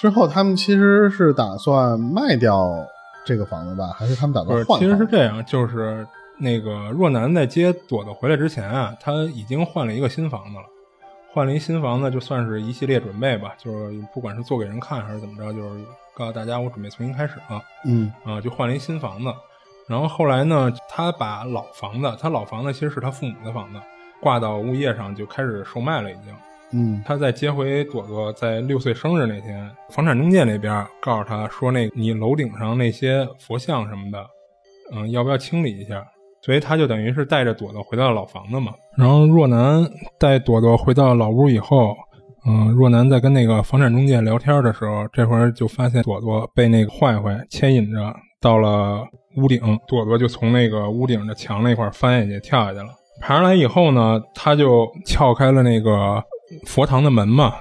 [0.03, 2.85] 之后他们其实是打算卖掉
[3.25, 4.77] 这个房子吧，还是他们打算换？
[4.81, 6.05] 其实是这样，就是
[6.39, 10.65] 那个若男在接朵朵回来之前啊，他已经换了一个新房子了。
[11.33, 15.85] 换了一新房子，就算是一系列准备吧，就是不管是做给人看还是怎么着，就是
[16.17, 17.63] 告诉大家我准备重新开始了。
[17.85, 19.33] 嗯啊，就换了一新房子。
[19.87, 23.79] 然后后来呢，他把老房子，他老房子其实是他父母的房子，
[24.21, 26.35] 挂到物业上就开始售卖了，已经。
[26.73, 34.27] 嗯他在接回朵朵在六岁生日那天，房产中介那边告诉他说，那你楼顶上那些佛像什么的，
[34.95, 36.03] 嗯，要不要清理一下？
[36.41, 38.73] 所以他就等于是带着朵朵回到了老房子嘛。
[38.97, 39.87] 然后若男
[40.19, 41.95] 带朵朵回到老屋以后，
[42.47, 49.07] 嗯，若男在跟那个房产中介聊天的时候，这会儿就发现朵朵被那个坏坏牵引着到了
[49.37, 52.89] 屋顶，朵朵就从那个屋顶的墙那块翻下去跳下去了。
[53.21, 56.21] 爬上来以后呢，他就撬开了那个
[56.67, 57.55] 佛堂的门嘛，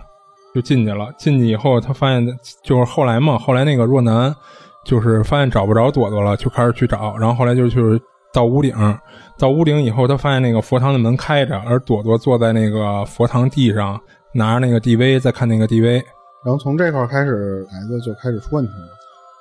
[0.54, 1.14] 就进去了。
[1.18, 2.26] 进去以后，他发现
[2.64, 4.34] 就是后来嘛，后来那个若男
[4.86, 7.18] 就是发现找不着朵朵了，就开始去找。
[7.18, 8.02] 然后后来就就是
[8.34, 8.74] 到屋顶，
[9.38, 14.00] 到屋顶以后，他发现那个佛堂的门开着，而朵朵坐在那个佛堂地上，
[14.34, 16.04] 拿着那个 DV 在看那个 DV。
[16.44, 18.90] 然后从这块开始，孩子就开始出问题了。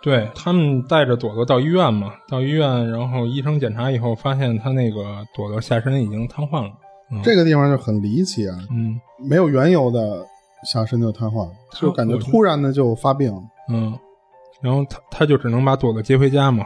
[0.02, 6.70] 对他们带着朵朵到医院嘛，到医院，然后医生检查以后发现他那个朵朵下身已经瘫痪了。
[7.12, 10.26] 嗯、这个地方就很离奇啊，嗯没有缘由的
[10.64, 13.32] 下身就瘫痪，就感觉突然的就发病。
[13.68, 13.96] 嗯，
[14.60, 16.64] 然后他他就只能把朵朵接回家嘛。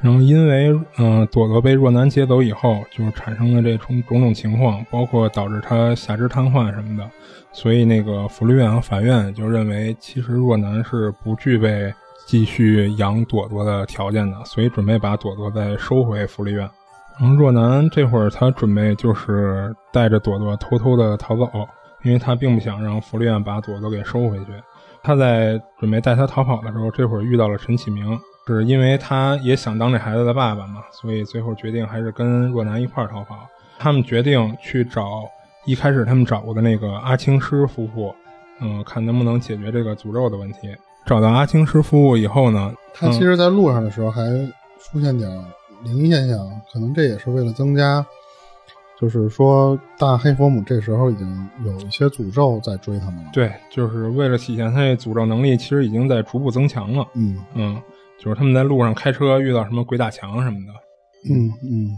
[0.00, 7.10] 然后因为嗯、呃朵朵被若男接走以后，就是产生了这种种种情况，包括导致他下肢瘫痪什么的，
[7.52, 11.92] 所以那个福利院和法院就认为，其实若男是不具备
[12.28, 16.60] 继续养朵朵的条件的，所以准备把朵朵再收回福利院。
[17.18, 21.50] 然后若男这会儿他准备就是带着朵朵偷偷的逃走，
[22.04, 24.46] 因为他并不想让福利院把朵朵给收回去。
[25.02, 33.36] 他在准备带他逃跑的时候，这会儿遇到了陈启明，是因为他也想当这孩子的爸爸嘛，所以最后决定还是跟若男一块儿逃跑。
[33.78, 35.22] 他们决定去找
[35.64, 38.14] 一开始他们找过的那个阿青师夫妇，
[38.60, 40.76] 嗯，看能不能解决这个诅咒的问题。
[41.06, 44.22] 找到阿青师夫妇以后呢，他其实，在路上的时候还
[44.80, 45.30] 出现点
[45.84, 46.38] 灵异现象，
[46.72, 48.04] 可能这也是为了增加，
[49.00, 57.06] 就是说大黑佛母这时候已经有一些诅咒在追他们了。，对，就是为了体现他这诅咒能力，其实已经在逐步增强了。
[57.14, 57.80] 嗯嗯，
[58.18, 60.72] 就是他们在路上开车遇到什么鬼打墙什么的，
[61.32, 61.90] 嗯嗯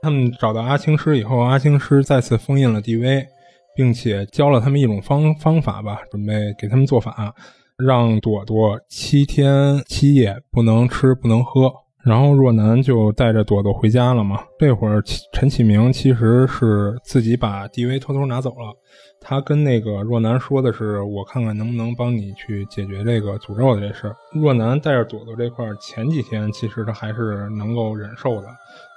[0.00, 3.26] 他们找到阿青师以后，阿青师再次封印了 DV，
[3.74, 7.34] 并且教了他们一种方方法吧，准备给他们做法，
[7.76, 11.72] 让朵朵七天七夜不能吃不能喝。
[12.02, 14.42] 然后若男就带着朵朵回家了嘛。
[14.58, 18.74] 这会儿陈启明其实是自己把 DV 偷偷拿走了。
[19.22, 28.48] 他跟那个若男说的是：“我看看能不能帮你去解决这个诅咒的这事儿。”若男带着朵朵这块儿，前几天其实他还是能够忍受的，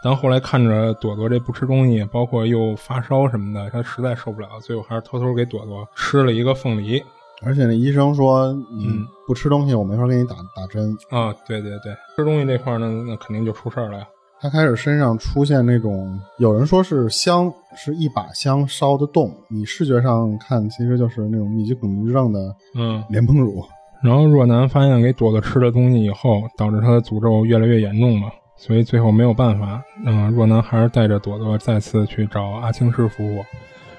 [0.01, 7.03] 但后来看着朵朵这不吃东西，包括又发烧什么的，他实在受不了，最后还是偷偷给朵朵吃了一个凤梨。
[7.45, 10.95] 而且那医生说你嗯不吃东西，我没法给你打打针。
[11.09, 14.07] 啊，对对对，吃东西这块儿呢，那肯定就出事儿了呀。
[14.41, 23.63] 他开始身上出现那种，有人说是香，是一把香烧的洞，你视觉上看其实就是那种密集恐惧症的嗯，莲蓬乳。
[24.03, 28.27] 然后若男发现给朵朵吃了东西以后，导致他的诅咒越来越严重嘛，
[28.57, 33.45] 所以最后没有办法，嗯，若男还是带着朵朵再次去找阿青师夫妇。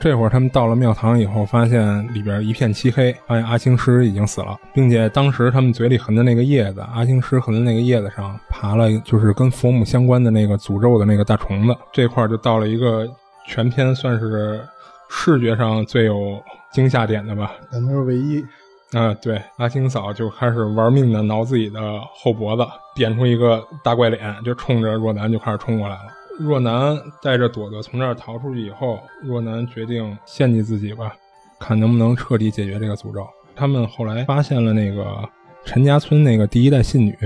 [0.01, 11.75] 这会儿他们到了庙堂以后，发现里边一片漆黑，发现阿青师已经死了，并且当时他们嘴里含的那个叶子，阿青师含的那个叶子上爬了，就是跟佛母相关的那个诅咒的那个大虫子。
[11.93, 13.09] 这块就到了一个
[13.47, 14.61] 全篇算是
[15.09, 18.45] 视觉上最有惊吓点的吧，但他是唯一。
[18.93, 21.81] 啊、对，阿青嫂就开始玩命的挠自己的
[22.15, 26.14] 后脖子，点出一个大怪脸，就冲着若男就开始冲过来了。
[26.39, 31.15] 若男带着朵朵从这儿逃出去以后，若男决定献祭自己吧，
[31.61, 33.27] 看能不能彻底解决这个诅咒。
[33.55, 35.29] 他们后来发现了那个
[35.65, 37.17] 陈家村那个第一代信女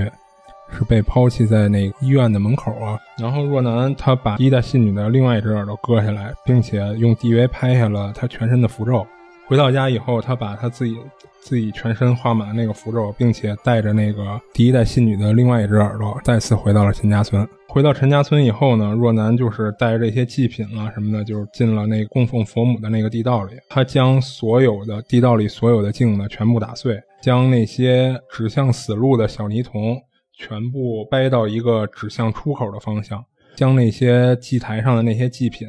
[0.70, 2.98] 是被抛弃在那医院的门口啊。
[3.18, 9.06] 然后若男他把第一代信女的另外一只耳朵割下来，并且用 DV 拍下了她全身的符咒。
[9.46, 10.98] 回到家以后，他把他自己
[11.40, 17.46] 自己全身画满了那个符咒，并且带着那个第一代信女的另外一只耳朵，再次回到了陈家村。
[17.68, 23.53] 回到陈家村以后呢，若男就是带着这些祭品啊什么的，就是进了那供奉佛母的那个地道里。
[23.68, 29.97] 他将所有的地道里所有的镜子全部打碎，将那些指向死路的小泥童
[30.39, 33.22] 全部掰到一个指向出口的方向，
[33.55, 35.68] 将那些祭台上的那些祭品。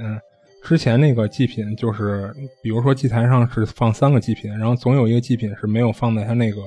[0.62, 6.62] 之前那个祭品就是，比如说祭坛上是放三个祭品，然后总有一个祭品是没有放在他那个，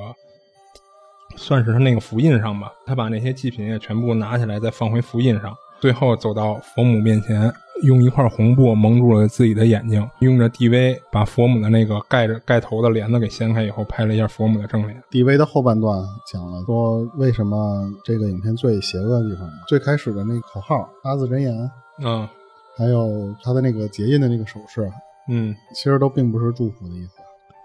[1.36, 2.72] 算是他那个符印上吧。
[2.86, 5.54] 他把那些祭品也全部拿起来，再放回符印上。
[5.80, 15.02] 最后走到佛母面前，用一块红布蒙住了自己的眼睛，用着 DV 把佛母的那个盖着盖头的帘子给掀开以后，拍了一下佛母的正脸。
[15.10, 16.00] DV 的后半段
[16.32, 21.70] 讲了说为什么这个影片最邪恶的地方，最开始的那个口号八字真言，
[22.04, 22.28] 嗯
[22.76, 24.90] 还有他的那个结印的那个手势，
[25.28, 27.12] 嗯，其实都并不是祝福的意思。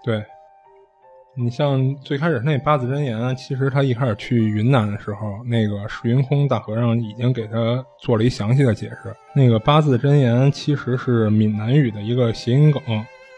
[0.04, 0.22] 对。
[1.40, 9.14] 你像最开始那八字真言，其实他一开始去云南的时候，那个石云空大和尚已经给他做了一详细的解释。
[9.36, 12.82] 那个八字真言其实是闽南语的一个谐音梗，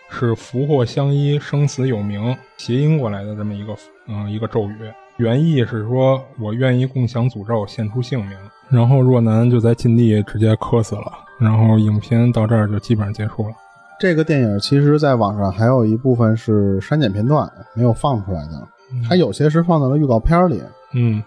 [0.08, 3.76] 是福祸相依，生死有名，谐音过来的这么一个
[4.08, 4.76] 嗯、一个咒语。
[5.18, 8.38] 原意是说我愿意共享诅咒，献出性命。
[8.70, 11.12] 然后若男就在禁地直接磕死了。
[11.40, 13.54] 然后影片到这儿就基本上结束了。
[13.98, 18.68] 这个电影其实在网上还有一部分是删减片段没有放出来的，
[19.08, 20.62] 它有些是放到了预告片里。
[20.92, 21.22] 嗯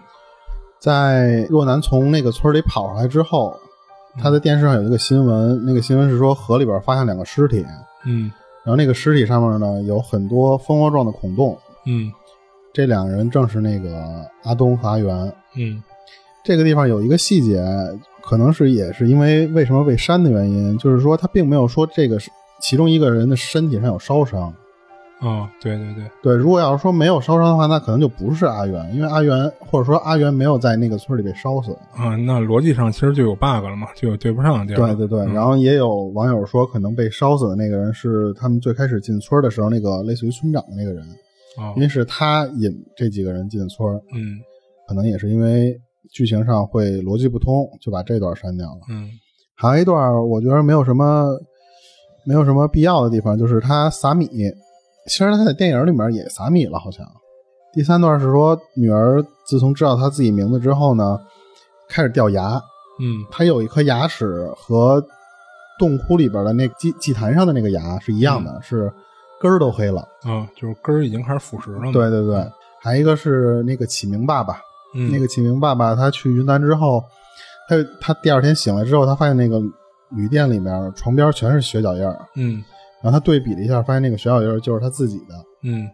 [0.78, 3.56] 在若男从那个村里跑出来之后，
[4.18, 7.64] 他在电视上有一个新闻，那个新闻是说河里边发现两个尸体，
[8.04, 8.30] 嗯
[8.64, 11.56] 然后那个尸体上面呢有很多蜂窝状的孔洞，
[11.86, 12.12] 嗯
[12.72, 15.32] 这两个人正是那个阿东和阿元。
[15.56, 15.82] 嗯
[16.44, 17.64] 这个地方有一个细节，
[18.22, 22.30] 可能是也是因为为什么被删的原因，就是说他并没有说这个是
[22.60, 24.54] 其中一个人的身体上有烧伤。
[25.20, 31.72] 哦，对对对，对，如果要是说没有烧伤的话，那可能就不是阿元，因为阿元或者说阿元没有在那个村里被烧死。
[31.96, 34.94] 啊，那逻辑上其实就有 bug 了嘛，就有对不上的地儿了。
[34.94, 41.02] 对对对，嗯然后也有网友说，可能被烧死的那个人是他们最开始进村的时候那个类似于村长的那个人，
[41.56, 44.36] 哦因为是他引这几个人进村，嗯
[44.86, 45.74] 可能也是因为
[46.12, 48.80] 剧情上会逻辑不通，就把这段删掉了。
[48.88, 49.08] 嗯
[49.56, 51.28] 还有一段我觉得没有什么
[52.26, 54.26] 没有什么必要的地方，就是他撒米，
[55.06, 57.06] 其实他在电影里面也撒米了，好像。
[57.72, 61.20] 第三段是说女儿自从知道他自己名字之后呢，
[61.88, 62.60] 开始掉牙，
[63.00, 65.04] 嗯他有一颗牙齿和
[65.78, 68.92] 洞窟里边的那祭祭坛上的那个牙是一样的，是
[69.40, 70.00] 根儿都黑了。
[70.22, 71.92] 啊，就是根儿已经开始腐蚀了。
[71.92, 72.44] 对对对，
[72.80, 74.60] 还有一个是那个启明爸爸，
[74.94, 77.02] 嗯，那个启明爸爸他去云南之后，
[77.68, 79.60] 他他第二天醒来之后，他发现那个
[80.10, 82.62] 旅店里面床边全是血脚印儿，嗯
[83.02, 85.34] 然后他对比了一下，发现那个血脚印儿就是他自己的。
[85.62, 85.88] 嗯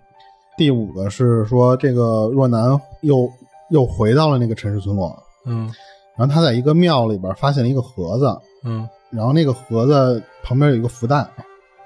[0.56, 3.28] 第五个是说这个若男又
[3.70, 5.72] 又回到了那个陈氏村落，嗯
[6.16, 8.26] 然后他在一个庙里边发现了一个盒子，
[8.64, 11.26] 嗯然后那个盒子旁边有一个福袋，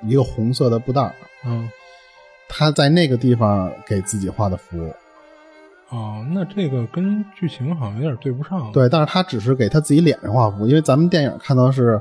[0.02, 1.14] 一个红色的布袋，
[1.46, 1.68] 嗯。
[2.46, 4.76] 他在那个地方给自己画的符。
[5.90, 12.00] 哦，那这个跟剧情好像有点对不上。，对，但是他只是给他自己脸上画符，因为咱们电影看到是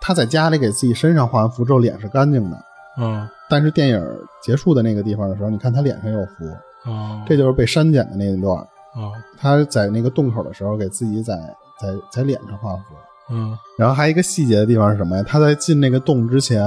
[0.00, 2.56] 他在家里给自己身上画完符之后脸是干净的，
[2.98, 4.02] 嗯但是电影
[4.42, 8.56] 结束的那个地方的时候，你看他脸上有符，哦，这就是被删减的那一段。
[8.96, 11.34] 哦他在那个洞口的时候给自己在
[11.80, 12.82] 在在脸上画符。
[13.30, 15.24] 嗯然后还有一个细节的地方是什么呀？
[15.26, 16.62] 他在进那个洞之前，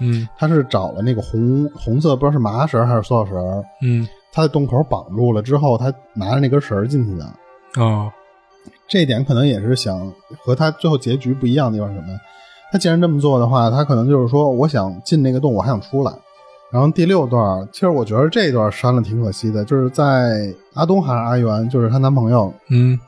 [0.00, 7.24] 嗯他是找了那个红红色，不知道是麻绳还是塑料绳，嗯他在洞口绑住了之后，他拿着那根绳进去的。
[7.82, 8.10] 哦
[8.88, 10.12] 这一点可能也是想
[10.42, 12.18] 和他最后结局不一样的地方是什么？
[12.72, 16.12] 他既然这么做的话，他可能就是说，我想进那个洞，我还想出来。
[16.72, 22.98] 然后第六段，其实我觉得这一段删了挺可惜的，就是在阿东还是阿元，就是她男朋友嗯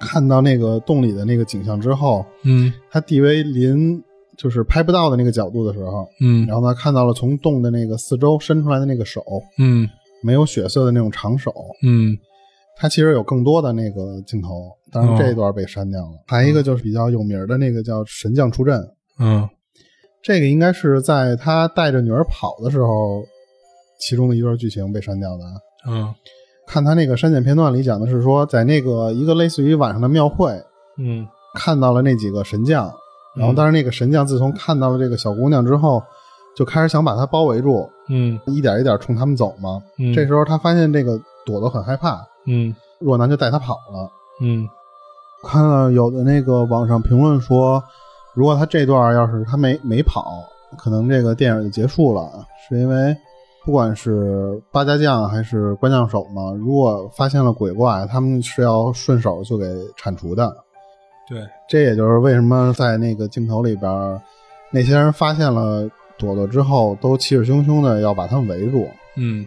[0.00, 4.02] 看到那个洞里的那个景象之后，嗯他 DV 临
[4.36, 9.22] 就是拍不到的那个角度的时候，嗯然后呢看到了从洞的那个四周伸出来的那个手，
[9.58, 9.88] 嗯
[10.24, 11.52] 没有血色的那种长手，
[11.82, 12.16] 嗯。
[12.76, 16.24] 它其实有更多的那个镜头，当然这一段被删掉了。
[16.26, 18.80] 还有一个就是比较有名的那个叫神将出阵，
[19.20, 19.48] 嗯。
[20.20, 23.22] 这个应该是在他带着女儿跑的时候，
[24.00, 25.44] 其中的一段剧情被删掉的。
[25.88, 26.12] 嗯。
[26.66, 30.50] 看他那个删减片段里讲的是说，在那个一个类似于晚上的庙会，
[30.98, 31.24] 嗯。
[31.54, 32.92] 看到了那几个神将，
[33.36, 36.02] 然后但是那个神将自从看到了这个小姑娘之后，
[36.56, 39.82] 就开始想把他包围住，嗯一点一点冲他们走嘛。
[39.98, 44.10] 嗯，这时候他发现这个朵朵很害怕，嗯若男就带他跑了。
[44.40, 44.68] 嗯
[45.46, 47.82] 看了有的那个网上评论说，
[48.34, 50.42] 如果他这段要是他没没跑，
[50.78, 53.14] 可能这个电影就结束了，是因为
[53.64, 60.50] 不管是八家将还是关将手嘛，如果发现了鬼怪，他们是要顺手就给铲除的。
[61.28, 61.38] 对，
[61.68, 64.20] 这也就是为什么在那个镜头里边，
[64.70, 65.88] 那些人发现了
[66.18, 68.88] 朵朵之后，都气势汹汹的要把他们围住。
[69.16, 69.46] 嗯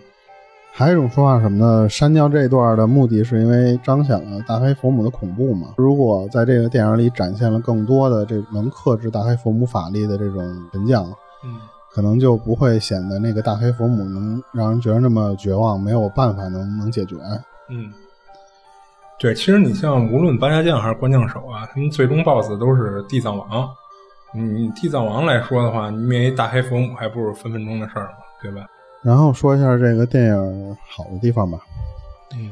[0.71, 1.89] 还有一种说法是什么呢？
[1.89, 5.69] 删掉这段的目的是因为彰显了大黑佛母的恐怖嘛。
[5.75, 10.39] 如果在这个电影里展现了更多的这能克制大黑佛母法力的这种
[10.71, 11.03] 神将，
[11.43, 11.57] 嗯
[11.91, 17.15] 可能就不会显得那个大黑佛母能让人觉得那么绝望，没有办法能能解决。
[17.71, 17.91] 嗯，
[19.17, 23.67] 对，其实你像无论八家将还是关将手啊，他们最终 BOSS 都是地藏王。
[24.37, 28.67] 你地藏王来说的话，你灭一大黑佛母还不如分分钟的事儿嘛，对吧？
[29.03, 31.59] 然后说一下这个电影好的地方吧。
[32.33, 32.51] 嗯，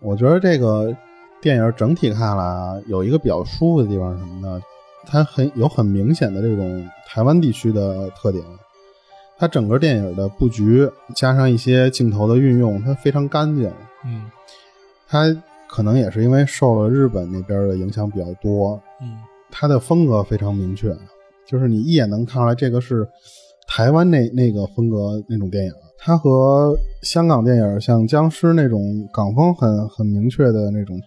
[0.00, 0.94] 我觉得这个
[1.40, 4.60] 电影整体看来有一个比较舒服的地方是什么呢？
[5.06, 8.44] 它很有很明显的这种台湾地区的特点。
[9.38, 13.72] 它整个电影的布局加上一些镜头的运用，它非常干净。
[14.04, 14.30] 嗯，
[15.08, 15.24] 它
[15.66, 18.78] 可能也是因为受了日本那边的影响比较多。
[19.00, 19.16] 嗯，
[19.50, 20.96] 它的风格非常明确，
[21.46, 23.06] 就是你一眼能看出来这个是
[23.66, 25.72] 台湾那那个风格那种电影。
[25.98, 28.80] 它和香港电影像僵尸那种
[29.12, 30.98] 港风很很明确的那种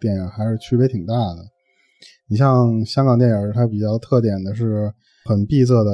[0.00, 1.36] 电影还是区别挺大的。
[2.28, 4.92] 你像香港电影，它比较特点的是
[5.24, 5.90] 很闭塞的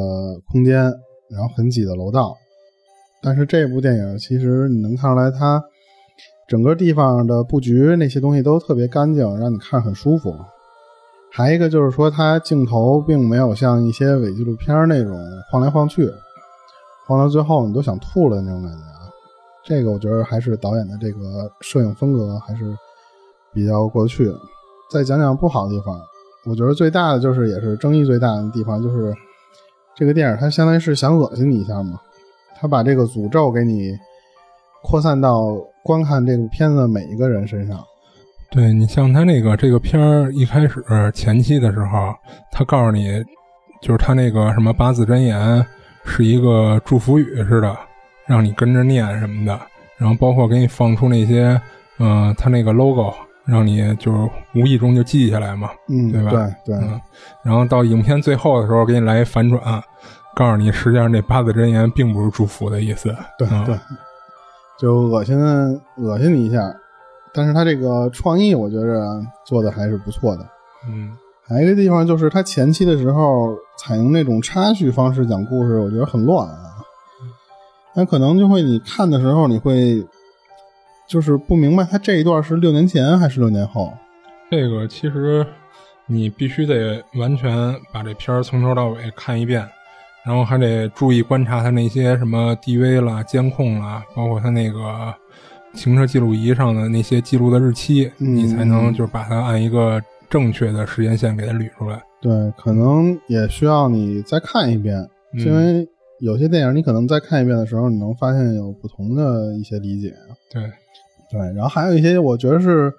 [0.50, 0.84] 空间，
[1.30, 2.34] 然后很挤的楼道。
[3.22, 5.62] 但是这部电影其实你能看出来，它
[6.48, 10.32] 整个地方的布局那些东西都特别干净，让你看很舒服。
[11.36, 15.20] 还一个就是说，它镜头并没有像一些伪纪录片那种
[15.50, 16.10] 晃来晃去，
[17.06, 18.78] 晃到最后你都想吐了那种感觉。
[19.62, 22.74] 这个我觉得还是导演的这个摄影风格还是
[23.52, 24.32] 比较过去。
[24.90, 26.00] 再讲讲不好的地方，
[26.46, 29.12] 我觉得最大的就是也是争议最大的地方，就是
[29.94, 32.00] 这个电影它相当于是想恶心你一下嘛，
[32.58, 33.92] 他把这个诅咒给你
[34.82, 37.84] 扩散到观看这部片子的每一个人身上。
[38.50, 40.82] 对你像他那个这个片儿一开始
[41.12, 42.14] 前期的时候，
[42.50, 43.22] 他告诉你，
[43.82, 45.64] 就是他那个什么八字真言
[46.04, 47.76] 是一个祝福语似的，
[48.26, 49.60] 让你跟着念什么的，
[49.98, 51.60] 然后包括给你放出那些，
[51.98, 53.12] 嗯、他那个 logo，
[53.44, 54.18] 让你就是
[54.54, 56.30] 无意中就记下来嘛，嗯，对吧？
[56.30, 57.00] 对对，嗯，
[57.42, 59.60] 然后到影片最后的时候，给你来一反转，
[60.34, 63.64] 告诉你实际上这八字真言并不是祝福的意思，嗯。
[63.64, 63.78] 对对，
[64.78, 65.36] 就恶心
[65.96, 66.58] 恶心你一下，
[67.36, 70.48] 但是他这个创意我觉着做的还是不错的。
[70.88, 71.16] 嗯
[71.48, 76.56] 还有一个地方就是他前期的时候采用那种插叙方式讲故事，我觉得很乱啊。
[77.94, 80.04] 那可能就会你看的时候你会
[81.06, 83.92] 就是不明白他这一段是六年前还是六年后。
[84.50, 85.46] 这个其实
[86.06, 89.64] 你必须得完全把这片儿从头到尾看一遍，
[90.24, 95.14] 然后还得注意观察他那些什么 DV 啦、监控啦，包括他那个
[95.76, 102.02] 行车记录仪上的那些记录的日期，嗯你才能就是把它按一个正确的时间线给它捋出来。
[102.20, 104.98] 对，可能也需要你再看一遍，
[105.34, 105.86] 嗯因为
[106.20, 110.14] 有些电影你可能再看一遍的时候，你能发现有不同的一些理解。
[110.50, 110.62] 对，
[111.30, 112.90] 对，然后还有一些我觉得是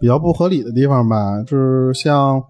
[0.00, 2.42] 比较不合理的地方吧，就是像，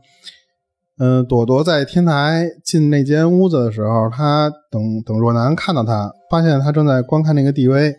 [0.99, 7.95] 嗯、朵朵在天台进那间屋子的时候，他等等若男看到他，发现他正在观看那个 DV，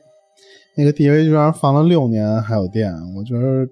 [0.80, 3.68] 那个 DV 居然放了六年还有电，我觉得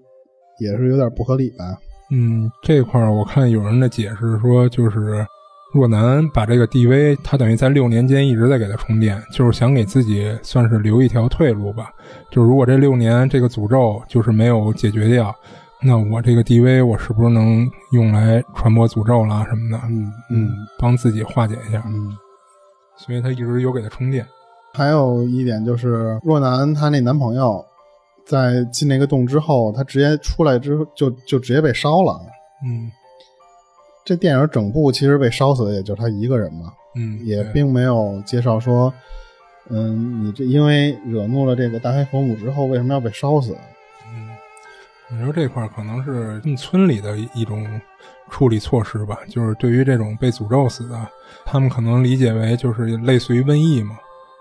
[0.59, 1.63] 也是有点不合理吧。
[2.11, 5.25] 嗯，这块儿我看有人的解释说，就是
[5.73, 11.93] 若男把这个 DV，他等于在六年间一直在给他充电，就是想给自己算是留一条退路吧。
[12.29, 15.33] 就如果这六年这个诅咒就是没有解决掉，
[15.81, 19.81] 那我这个 DV 我是不是能用来传播诅咒啦什么的？
[19.87, 21.81] 嗯嗯帮自己化解一下。
[21.87, 22.11] 嗯。
[22.97, 24.27] 所以他一直有给他充电。
[24.77, 27.65] 还有一点就是，若男她那男朋友
[28.25, 32.19] 在进那个洞之后，他直接出来之后就就直接被烧了。
[32.63, 32.91] 嗯。
[34.05, 38.93] 这电影整部其实被烧死的也就他一个人嘛，嗯，也并没有介绍说，
[39.69, 43.53] 嗯，你这因为惹怒了这个大黑佛母之后，为什么要被烧死？
[44.05, 44.29] 嗯，
[45.09, 47.67] 你说这块可能是村里的一种
[48.29, 50.97] 处理措施吧，就是对于这种被诅咒死的，
[51.43, 53.97] 他们可能理解为就是类似于瘟疫嘛，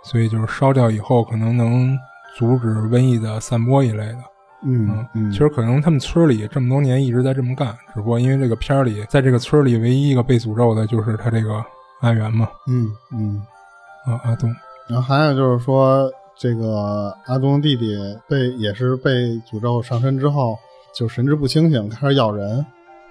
[0.07, 1.99] 所以就是烧掉以后可能能
[2.39, 4.19] 阻止瘟疫的散播一类的。
[4.63, 11.63] 嗯嗯，其实可能他们村里这么多年一直在这么干，只不过因为这个片儿里，在这个村里唯一一个被诅咒的就是他这个
[12.01, 13.43] 阿元嘛，嗯嗯，
[14.07, 14.49] 啊阿东。
[14.89, 17.95] 然后还有就是说，这个阿东弟弟
[18.29, 19.11] 被也是被
[19.51, 20.57] 诅咒上身之后，
[20.95, 22.65] 就神志不清醒，开始咬人。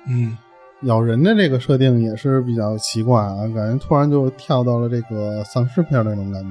[0.08, 0.38] 嗯
[0.82, 6.50] 咬人的这个设定也是比较奇怪啊，感觉突然就跳到了这个丧尸片那种感觉，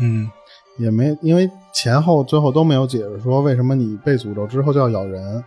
[0.00, 0.30] 嗯
[0.78, 5.42] 也没因为前后最后都没有解释说为什么你被诅咒之后就要咬人。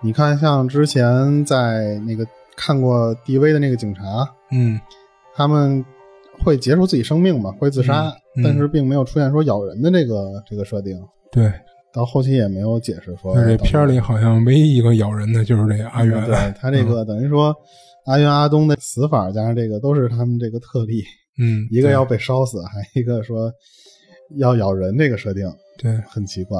[0.00, 2.24] 你看，像之前在那个
[2.56, 4.02] 看过 DV 的那个警察，
[4.52, 4.80] 嗯
[5.34, 5.84] 他们
[6.40, 8.06] 会结束自己生命嘛，会自杀，
[8.36, 10.96] 嗯嗯但是并没有出现说咬人的这个这个设定，
[11.32, 11.52] 对，
[11.92, 13.34] 到后期也没有解释说。
[13.34, 16.24] 那这片里好像唯一一个咬人的就是这个阿元。
[16.26, 17.52] 对他这个等于说
[18.06, 21.02] 阿元阿东的死法加上这个都是他们这个特例，
[21.38, 23.52] 嗯，一个要被烧死，还一个说
[24.36, 25.44] 要咬人，这个设定
[25.78, 26.58] 对，很奇怪。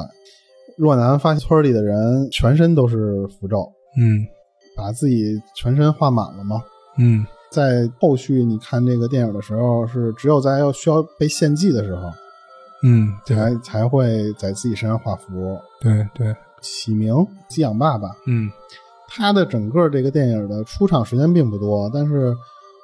[0.77, 4.25] 若男发现村里的人全身都是符咒，嗯。
[4.77, 6.63] 把自己全身画满了嘛，
[6.97, 7.25] 嗯？
[7.51, 12.09] 在后续你看这个电影的时候，是只有在要需要被献祭的时候，
[12.83, 17.13] 嗯，对才才会在自己身上画符，对对，起名
[17.49, 18.15] 寄养爸爸。
[18.25, 18.49] 嗯。
[19.09, 22.33] 他的整个这个电影的出场时间并不多，但是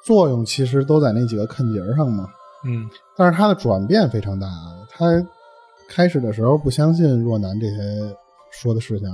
[0.06, 2.30] 作用其实都在那几个坎节上嘛。
[2.64, 2.88] 嗯。
[3.18, 4.48] 但是他的转变非常大，
[4.90, 5.06] 他
[5.90, 7.76] 开始的时候不相信若男这些
[8.52, 9.08] 说的事情，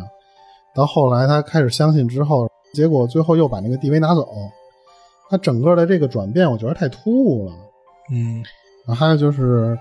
[0.75, 4.27] 到后来他开始相信之后，结果最后又把那个 DV 拿走，
[5.29, 7.53] 他整个的这个转变，我觉得太突兀了。
[8.11, 8.43] 嗯。
[8.85, 9.77] 然后还有就是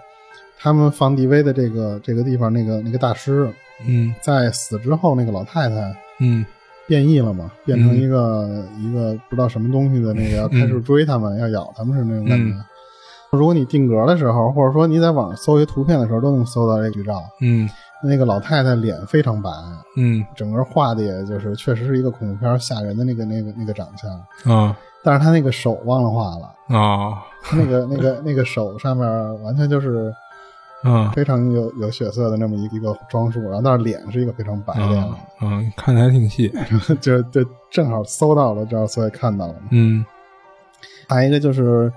[0.58, 3.52] 他们放 DV 的这个这个地方，那个那个大师
[3.86, 4.14] 嗯。
[4.20, 6.44] 在死之后，那个老太太嗯
[6.90, 12.52] 变异了嘛，变成一个、一个不知道什么东西的那个，要开始追他们，要咬他们是那种感觉。
[12.52, 12.64] 嗯。
[13.30, 17.22] 如果你定格的时候，或者说你在网上搜一些图片的时候，都能搜到这剧照。
[17.40, 17.70] 嗯。
[18.02, 19.48] 那个老太太脸非常白，
[19.96, 20.26] 嗯。
[20.34, 24.76] 整个画的也就是确实是一个恐怖片吓人的那个那个那个长相，啊。
[25.04, 27.22] 但是她那个手忘了画了，啊。
[27.52, 30.12] 那个那个那个手上面完全就是
[30.82, 36.52] 啊非常有有血色的那么一一个装束，然后但是脸是一个非常白的样啊啊，看的还挺细。
[37.00, 39.68] 就就正好搜到了这儿，所以看到了嘛。
[39.70, 40.04] 嗯。
[41.08, 41.92] 还有一个就是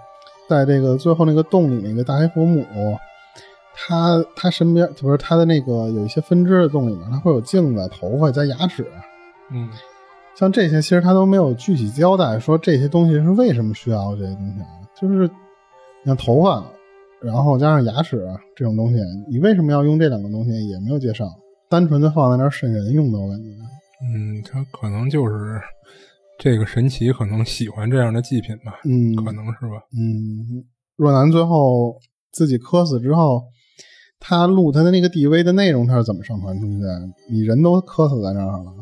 [0.49, 2.65] 在这个最后那个洞里那个大黑佛母，
[3.75, 8.85] 他他身边不是他的那个有一些分支的洞里面，它会有镜子、头发加牙齿，
[9.51, 9.69] 嗯。
[10.35, 14.67] 像这些其实他都没有具体交代说这些东西是为什么需要这些东西啊，
[14.99, 15.29] 就是
[16.03, 16.63] 像头发，
[17.23, 18.21] 然后加上牙齿
[18.55, 18.99] 这种东西，
[19.29, 21.25] 你为什么要用这两个东西也没有介绍，
[21.69, 23.49] 单纯的放在那儿瘆人用的，我感觉。
[24.03, 25.61] 嗯，他可能就是
[26.37, 29.81] 这个神奇，可能喜欢这样的祭品吧，嗯，可能是吧。
[29.97, 30.65] 嗯，
[30.97, 31.97] 若男最后
[32.31, 33.43] 自己磕死之后，
[34.19, 36.99] 他录他的那个 DV 的内容，他是怎么上传出去的？
[37.31, 38.73] 你人都磕死在那儿了，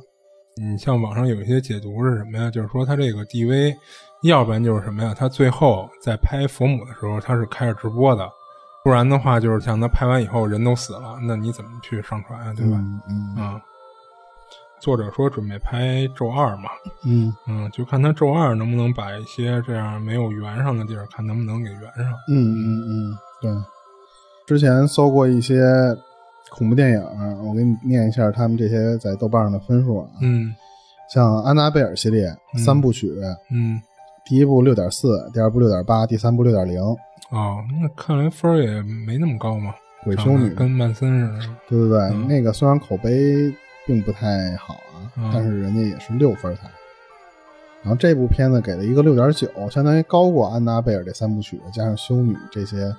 [0.58, 2.50] 你像网上有一些解读是什么呀？
[2.50, 3.76] 就是说他这个 DV，
[4.24, 5.14] 要不然就是什么呀？
[5.18, 8.30] 他最后在拍佛母的时候，他是开着直播的，
[8.84, 12.54] 不然的话就是像他拍完以后人都死了，那你怎么去上传啊？
[12.56, 12.78] 对吧？
[12.78, 13.62] 嗯嗯嗯。
[14.80, 16.72] 作者说准备拍咒二嘛，
[17.06, 22.12] 嗯嗯，就看他咒二能不能把一些这样没有圆上的地儿，看能不能给圆上。
[22.30, 23.52] 嗯嗯嗯，对。
[24.48, 25.64] 之前搜过一些
[26.50, 30.08] 恐怖电影，我给你念一下他们这些在豆瓣上的分数啊。
[30.22, 30.52] 嗯
[31.14, 32.34] 像安娜贝尔系列
[32.66, 33.12] 三部曲，
[33.52, 33.80] 嗯，
[34.32, 36.82] 第一部六点四，第二部六点八，第三部六点零。
[36.82, 39.74] 哦，那看来分儿也没那么高嘛。
[40.06, 41.56] 鬼修女跟曼森似的。
[41.68, 43.54] 对对对，嗯那个虽然口碑
[43.86, 46.62] 并不太好啊，嗯但是人家也是六分才。
[47.84, 52.90] 然后这部片子给了一个六点九，相当于高过安娜贝尔这三部曲，加上修女这些，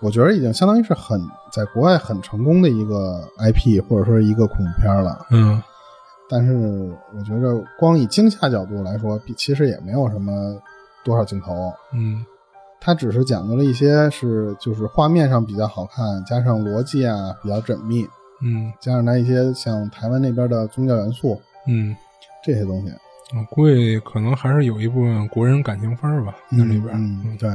[0.00, 1.20] 我觉得已经相当于是很
[1.52, 5.26] 在国外很成功的一个 IP 或者说一个恐怖片了。
[5.32, 5.60] 嗯
[6.28, 10.56] 但是我觉着光以惊吓角度来说，比其实也没有什么
[11.04, 12.24] 多少镜头，嗯
[12.80, 18.04] 它只是讲究了一些是就是画面上比较好看，加上逻辑啊比较缜密，
[18.42, 21.94] 嗯加上它一些像台湾那边的宗教元素嗯，
[22.44, 22.92] 这些东西，
[23.36, 26.96] 我估计可能还是有一部分国人感情分儿吧，那里边儿。
[26.96, 27.50] 嗯，对。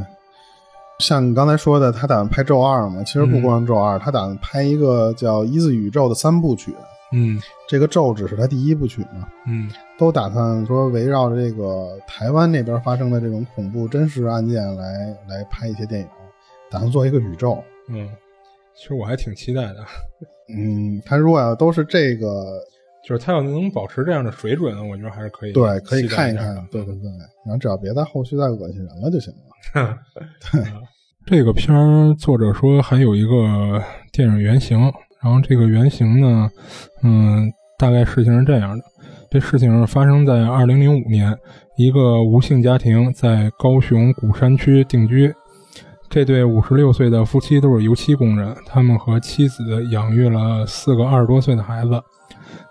[0.99, 3.03] 像你刚才说的，他打算拍《咒二》嘛？
[3.03, 6.74] 其实不光是《咒二》，他打算拍一个叫《一字宇宙》的三部曲。
[7.14, 7.39] 嗯。
[7.68, 9.70] 这个《咒》只是他第一部曲嘛，嗯。
[9.97, 16.08] 都打算说围绕着这个台湾那边发生的这种恐怖真实案件来来拍一些电影，
[16.70, 17.64] 打算做一个宇宙。
[17.89, 18.08] 嗯，
[18.76, 19.78] 其实我还挺期待的，
[20.55, 22.62] 嗯，他如果要都是这个，
[23.03, 27.10] 就是他要能保持这样的水准，我觉得还是可以对，可以看一看，对对对，
[27.45, 29.97] 然后只要别在后续再恶心人了就行了。
[30.51, 30.62] 对
[31.26, 33.84] 这个片儿作者说还有一个
[34.14, 34.80] 电影原型，
[35.28, 36.50] 然后这个原型呢，
[37.04, 38.84] 嗯，大概事情是这样的：
[39.30, 41.38] 这事情发生在二零零五年，
[41.76, 45.34] 一个吴姓家庭在高雄古山区定居。
[46.10, 52.02] 这对五十六岁的夫妻都是油漆工人，他们和妻子养育了四个二十多岁的孩子。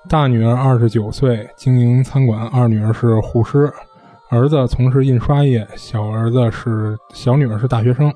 [0.09, 3.71] 大女儿二十九岁，经营餐馆；二女儿是护师，
[4.31, 8.11] 儿子从事印刷业，小儿子是小女儿是大学生。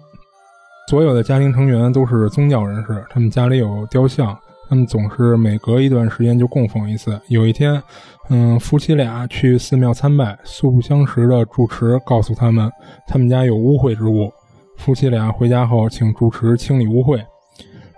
[0.90, 4.36] 所有的家庭成员都是宗教人士，他们家里有雕像，
[4.68, 7.16] 他们总是每隔一段时间就供奉一次。
[7.28, 7.80] 有一天，
[8.28, 12.68] 嗯，夫妻俩去寺庙参拜，素不相识的住持告诉他们，
[13.06, 14.32] 他们家有污秽之物。
[14.78, 17.24] 夫妻俩回家后，请住持清理污秽。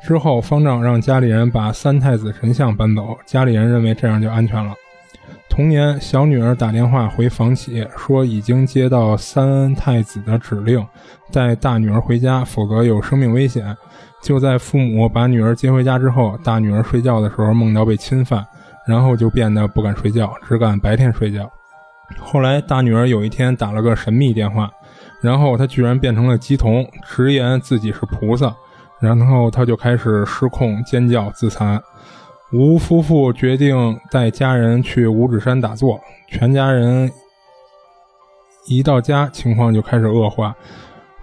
[0.06, 4.74] 之后，方丈让家里人把三太子神像搬走，家里人认为这样就安全了。
[5.52, 10.82] 同年，小女儿打电话回房企，说已经接到三太子的指令，
[11.30, 13.76] 带大女儿回家，否则有生命危险。
[14.22, 18.42] 就在父母把女儿接回家之后，大女儿睡觉的时候梦到被侵犯，
[18.86, 21.46] 然后就变得不敢睡觉，只敢白天睡觉。
[22.18, 24.70] 后来大女儿有一天打了个神秘电话，
[25.20, 28.54] 然后她居然变成了鸡童，直言自己是菩萨，
[28.98, 31.78] 然后她就开始失控尖叫自残。
[32.52, 35.98] 吴夫妇决定带家人去五指山打坐，
[36.28, 37.10] 全家人
[38.66, 40.54] 一到家，情况就开始恶化。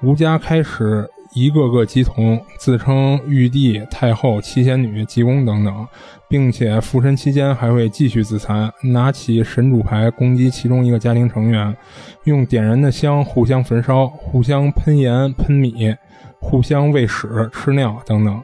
[0.02, 5.88] 吴家开始一个个鸡童，自称玉帝、太后、七仙女、济公等等，
[6.28, 11.78] 并且附身期间还会继续自残，拿起神主牌攻击其中一个家庭成员，
[12.24, 15.96] 用点燃的香互相焚烧，互相喷盐喷米，
[16.40, 18.44] 互相喂屎吃尿等等。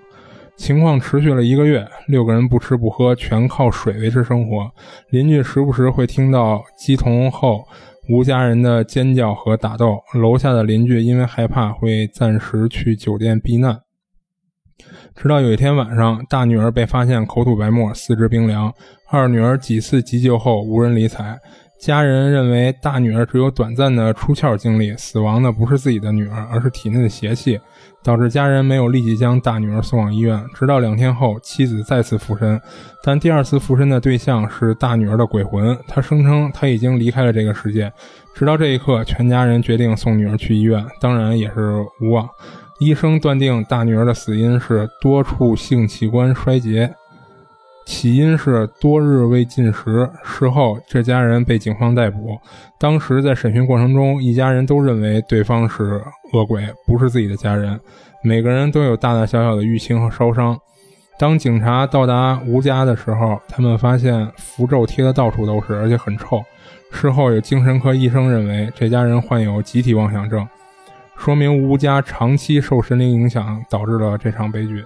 [0.58, 4.72] 情况持续了一个月，六个人不吃不喝，全靠水维持生活。
[5.10, 7.64] 邻居时不时会听到鸡同后
[8.10, 9.97] 吴家人的尖叫和打斗。
[10.14, 13.80] 楼下的邻居因为害怕，会暂时去酒店避难。
[15.16, 18.70] 直到有一天晚上，大女儿被发现口吐白沫，四肢冰凉；
[19.10, 21.38] 二女儿几次急救后无人理睬。
[21.80, 27.60] 家人认为大女儿只有短暂的出窍经历，死亡的不是自己的女儿，而是体内的邪气。
[28.06, 32.62] 导致家人没有立即将大女儿送往医院，直到两天后，妻子再次附身，
[33.03, 35.76] 但第二次附身的对象是大女儿的鬼魂。
[35.88, 37.91] 她声称她已经离开了这个世界。
[38.36, 42.30] 直到这一刻，全家人决定送女儿去医院，当然也是无望。
[42.78, 46.93] 医生断定大女儿的死因是多处性器官衰竭。
[47.86, 50.10] 起因是多日未进食。
[50.24, 52.38] 事后，这家人被警方逮捕。
[52.80, 56.02] 当时在审讯过程中，一家人都认为对方是
[56.34, 57.80] 恶鬼，不是自己的家人。
[58.24, 60.60] 每个人都有大大小小的淤青和烧伤。
[61.18, 66.44] 当警察到达吴家的时候，他们发现符咒贴的到处都是，而且很臭。
[66.92, 70.46] 事后，有精神科医生认为这家人患有集体妄想症，
[71.18, 74.84] 说明吴家长期受神灵影响，导致了这场悲剧。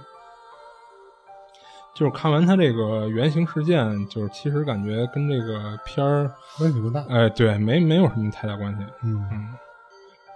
[2.00, 7.04] 就是看完他这个原型事件，就是其实感觉跟这个片儿关系不大。
[7.10, 8.82] 哎，对，没没有什么太大关系。
[9.02, 9.48] 嗯嗯，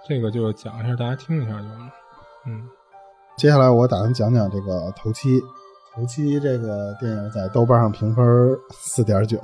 [0.07, 1.91] 这个就讲一下，大家听一下就完了。
[2.45, 2.69] 嗯，
[3.35, 5.41] 接下来我打算讲讲这个《头七》。
[5.95, 9.39] 《头七》这个电影在豆瓣上评分四点九。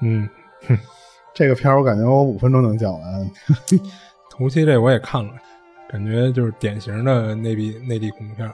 [0.00, 0.28] 嗯，
[1.34, 3.30] 这个片儿我感觉我五分钟能讲完。
[4.30, 5.32] 头七这我也看了，
[5.88, 8.48] 感觉就是典型的内地内地恐怖片。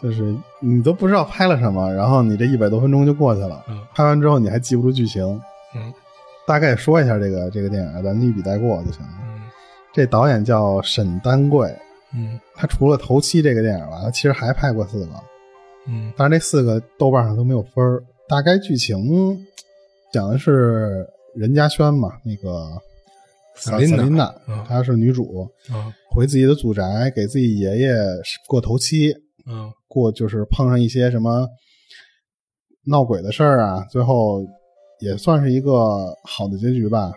[0.00, 3.64] 就是你都不知道拍了什么，然后你这一百多分钟就过去了。
[3.68, 5.24] 嗯，拍完之后你还记不住剧情。
[5.74, 5.92] 嗯，
[6.46, 9.08] 大概说一下这个这个电影，咱一笔带过就行了。
[9.22, 9.40] 嗯，
[9.92, 11.74] 这导演叫沈丹桂。
[12.12, 15.12] 嗯，他除了《头七》这个电影吧，他其实还拍过四个。
[15.86, 18.02] 嗯，但是这四个豆瓣上都没有分儿。
[18.28, 19.38] 大概剧情
[20.12, 22.68] 讲的是任嘉萱嘛，那个
[23.54, 27.94] 萨琳琳娜，嗯她是女主，啊，回自己的祖宅给自己爷爷
[28.48, 29.14] 过头七。
[29.46, 31.46] 嗯，过就是碰上一些什么
[32.86, 34.44] 闹鬼的事儿啊，最后
[35.00, 37.12] 也算是一个好的结局吧。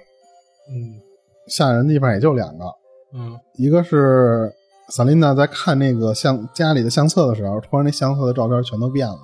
[0.69, 0.99] 嗯，
[1.47, 2.65] 吓人的地方也就两个，
[3.13, 4.51] 嗯，一个是
[4.89, 9.19] 萨琳娜在看那个相家里的相册的时候，突然那相册的照片全都变了，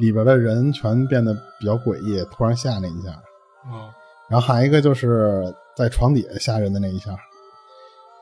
[0.00, 3.10] 里边的人全变得比较诡异，突然吓那一下。
[3.70, 3.92] 哦，
[4.30, 7.14] 然后还一个就是在床底下吓人的那一下，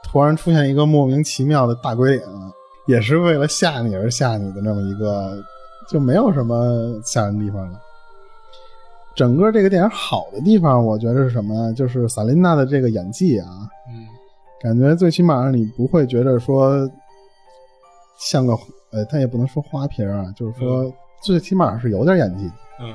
[0.03, 2.27] 突然出现一个莫名其妙的大鬼脸。
[2.87, 5.43] 也是为了吓你而吓你的那么一个，
[5.89, 7.81] 就没有什么吓人地方了。
[9.15, 11.73] 整个这个电影好的地方，我觉得是什么呢？
[11.73, 13.49] 就是萨琳娜的这个演技啊，
[13.89, 14.07] 嗯，
[14.61, 16.87] 感觉最起码你不会觉得说
[18.19, 18.53] 像个
[18.93, 22.45] 呃，他也不能说花瓶啊，就是说最起码是有点演技。
[22.79, 22.89] 嗯，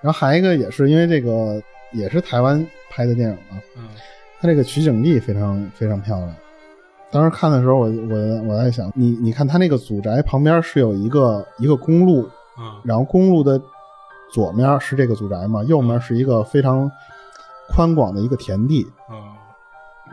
[0.00, 1.60] 然后还一个也是因为这个
[1.92, 3.88] 也是台湾拍的电影嘛，嗯，
[4.40, 6.32] 它这个取景地非常非常漂亮。
[7.10, 12.28] 当时看的时候，我我我在想，你你看他那个祖宅旁边是有一个一个公路，
[12.58, 13.60] 嗯，然后公路的
[14.32, 16.90] 左面是这个祖宅嘛，右面是一个非常
[17.68, 19.32] 宽广的一个田地，啊，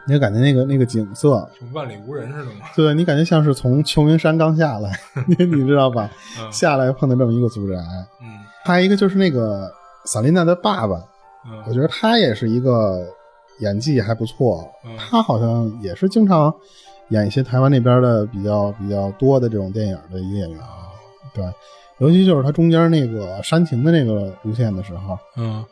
[0.07, 2.65] 你就感觉那个那个景色，就万里无人似的嘛。
[2.75, 6.09] 对你感觉像是从秋名山刚下来，你 你知道吧？
[6.39, 6.51] 嗯。
[6.51, 7.75] 下来碰到这么一个祖宅，
[8.21, 8.39] 嗯。
[8.63, 9.69] 还有一个就是那个
[10.05, 10.95] 萨琳娜的爸爸，
[11.45, 13.05] 嗯，我觉得他也是一个
[13.59, 16.53] 演技还不错，嗯他好像也是经常
[17.09, 20.89] 演一些台湾那边的比较比较多的这种电影的一个演员啊。
[21.33, 21.43] 对，
[21.99, 25.63] 尤其就是他中间那个煽情的那个路线的时候，嗯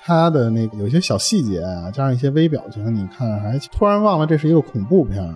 [0.00, 5.34] 他的那个有些小细节啊，加上一些微表情，你看还突然忘了这是一个恐怖片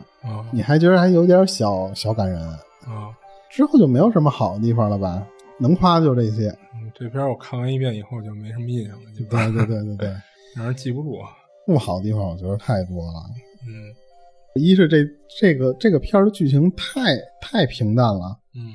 [0.50, 2.40] 你还觉得还有点小小感人。
[2.40, 3.10] 啊，
[3.50, 5.22] 之后就没有什么好的地方了吧？
[5.58, 6.48] 能夸的就这些。
[6.74, 10.08] 嗯，这片我看完一遍以后就没什么印象了，就对对对对对，
[10.56, 11.18] 让人记不住。
[11.66, 13.20] 不好的地方我觉得太多了。
[13.66, 13.92] 嗯
[14.54, 14.98] 一是这
[15.40, 18.72] 这个这个片儿的剧情太太平淡了，嗯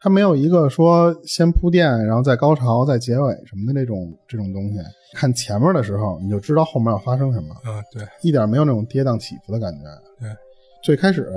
[0.00, 4.78] 它没有一个说先铺垫，然后再高潮，再结尾什么的这种这种东西。
[5.14, 9.80] 看前面的时候，你就知道后面要发生什么，嗯，对，一点没有那种跌宕起伏的感觉。
[10.18, 10.28] 对，
[10.82, 11.30] 最开始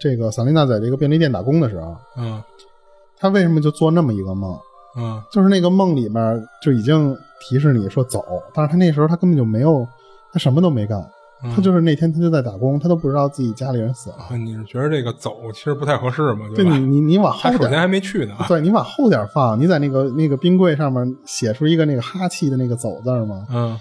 [0.00, 2.42] 这个萨琳娜在这个便利店打工的时候，嗯
[3.16, 4.58] 她为什么就做那么一个梦？
[4.98, 8.22] 嗯就是那个梦里面就已经提示你说走，
[8.52, 9.86] 但是她那时候她根本就没有，
[10.32, 10.98] 她什么都没干，
[11.44, 14.16] 嗯，她就是那天他就在打工，他都不知道自己家里人死了。
[14.16, 16.46] 啊你是觉得这个走其实不太合适吗？
[16.48, 16.54] 吧？
[16.54, 18.34] 对你，你你往后点他首先还没去呢。
[18.48, 23.46] 对你往后点放，你在那个那个冰柜上面写出一个那个哈气的那个走字儿吗？
[23.50, 23.78] 嗯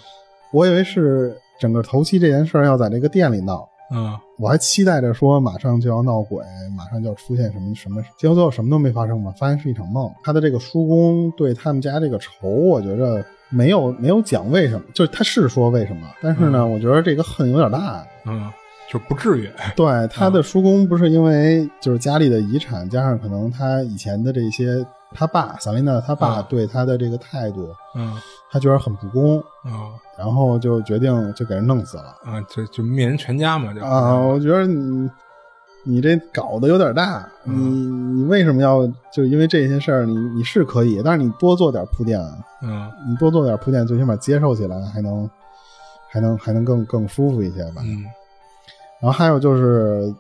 [0.54, 6.44] 我以为是整个头七这件事儿要在这个店里闹，嗯我还期待着说马上就要闹鬼，
[6.76, 10.12] 马上就要出现什么什么，结果最后什么都没发生嘛，发现是一场梦。
[10.26, 18.04] 他的这个叔公对他们家这个仇，我觉着没有没有讲为什么，就是他是说为什么，但是呢，我觉得这个恨有点大。
[18.26, 18.52] 嗯，
[18.90, 19.50] 就不至于。
[19.76, 28.14] 对他的叔公不是因为就是家里的遗产，加上可能他以前的这些，他爸萨琳娜他爸嗯对他的这个态度，嗯
[28.52, 29.72] 他觉得很不公，嗯
[30.18, 32.16] 然后就决定就给人弄死了。
[32.24, 35.10] 啊，就就灭人全家嘛，就啊，我觉得你
[35.84, 45.30] 你这搞得有点大，你嗯你为什么要就因为这些事儿，你你是可以，但是你多做点铺垫啊，嗯你多做点铺垫，最起码接受起来还能
[46.10, 47.82] 还能还能更更舒服一些吧。
[47.84, 48.04] 嗯
[49.02, 50.14] 然后还有就是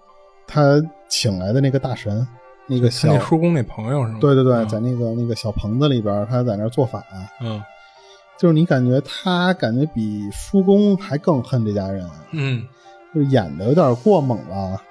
[0.47, 2.28] 他请来的那个大神，
[2.66, 4.18] 那个小那叔公那朋友是吗？
[4.20, 7.03] 对对对，嗯在那个那个小棚子里边，他在那儿做法，
[7.41, 7.62] 嗯
[8.39, 12.64] 就是你感觉他感觉比叔公还更恨这家人，嗯，
[13.14, 14.82] 就演的有点过猛了。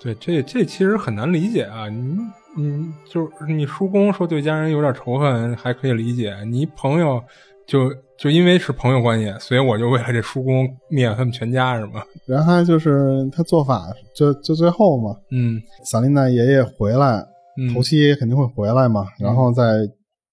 [0.00, 1.88] 对，这这其实很难理解啊。
[1.88, 2.16] 你
[2.56, 7.22] 你就是你叔公说对家人有点仇恨还可以理解，你朋友
[7.66, 12.02] 就就因为是朋友关系，所以我就为了这叔公灭了他们全家是吗？
[12.26, 17.24] 然后就是他做法，就就最后嘛，嗯萨琳娜爷爷回来，
[17.60, 19.62] 嗯头七肯定会回来嘛，然后再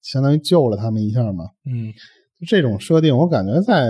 [0.01, 1.45] 相当于救了他们一下嘛。
[1.66, 1.91] 嗯
[2.39, 3.89] 就这种设定，我感觉在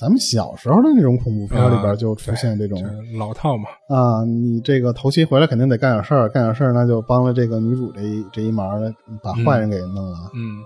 [0.00, 3.64] 咱们小时候的那种恐怖片里边啊就出现这种这老套嘛。
[3.88, 8.80] 啊，你这个头七回来肯定得干点事儿，干点事儿那就帮了这个女主这一这一忙，
[9.22, 10.18] 把坏人给弄了。
[10.34, 10.56] 嗯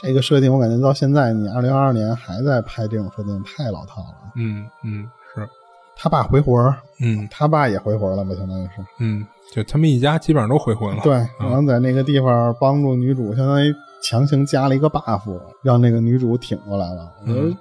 [0.00, 4.32] 这个设定我感觉到现在，你二零二二年还在拍这种设定，太老套了。
[4.36, 5.48] 嗯嗯是
[5.96, 8.84] 他爸回魂儿，嗯他爸也回魂了吧，相当于是。
[9.00, 11.02] 嗯，就他们一家基本上都回魂了。
[11.02, 17.10] 对，然后在那个地方帮助女主，相当于强行加了一个 buff，让那个女主挺过来了。
[17.22, 17.56] 我觉得嗯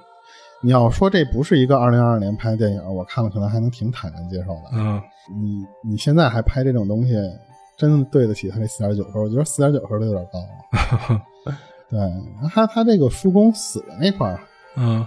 [0.62, 4.70] 你要说这不是一个二零二二年拍的电影，我看了可能还能挺坦然接受的。
[4.74, 7.14] 嗯你你现在还拍这种东西，
[7.78, 9.22] 真的对得起他这四点九分？
[9.22, 11.22] 我觉得四点九分都有点高了。
[11.90, 12.00] 对，
[12.50, 14.40] 他他这个叔公死的那块儿，
[14.76, 15.06] 嗯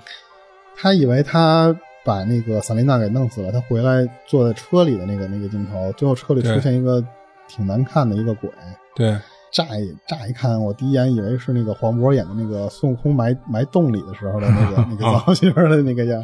[0.76, 1.74] 他以为他
[2.04, 7.04] 把那个萨琳娜给弄死了，他回来坐在车里的那个那个镜头，最后车里出现一个
[7.48, 8.48] 挺难看的一个鬼。
[8.94, 9.18] 对，
[9.52, 16.22] 乍一乍一看，我第一眼以为是那个黄渤演的那个孙悟空埋埋洞里的时候的那个 那个造型的那个样，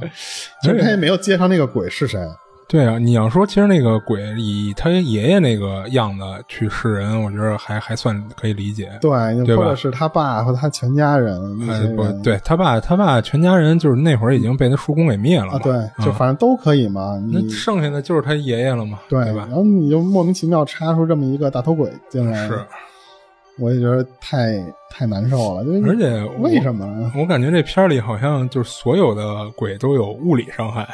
[0.62, 2.20] 其实他也没有介绍那个鬼是谁。
[2.68, 8.91] 对啊，你要说其实那个鬼以他爷爷那个样子去示人，我觉得还还算可以理解。
[9.01, 9.09] 对，
[9.57, 15.74] 或者是他爸和他全家人那呃些人，不对他爸他爸全家人就是那会儿已经被他叔公给灭了啊，对，
[16.05, 17.22] 就反正都可以嘛。
[17.33, 19.55] 那剩下的就是他爷爷了嘛，对对吧然？
[19.55, 22.59] 后你就莫名其妙插出这么一个大头鬼进来，是，
[23.59, 25.65] 我也觉得太太难受了。
[25.65, 27.13] 就是而且为什么呢？
[27.17, 30.89] 我感觉这片儿里好像就是所有的鬼都有物理伤害，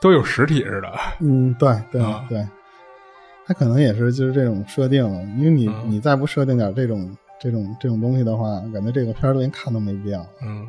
[0.00, 0.92] 都有实体似的。
[1.20, 2.46] 嗯，对对啊对，
[3.46, 5.04] 他可能也是就是这种设定，
[5.38, 10.20] 因为你、嗯你再不设定点这种这种这种东西的话，感觉这个片儿连看都没必要。
[10.42, 10.66] 嗯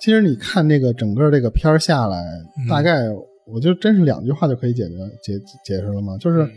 [0.00, 2.22] 其实你看这个整个这个片儿下来，
[2.58, 3.02] 嗯大概
[3.44, 6.16] 我就真是两句话就可以解决解解释了吗？
[6.18, 6.50] 就是嗯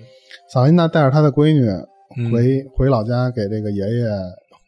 [0.50, 1.88] 萨琳娜带着她的闺女嗯
[2.32, 4.08] 回、回老家给这个爷爷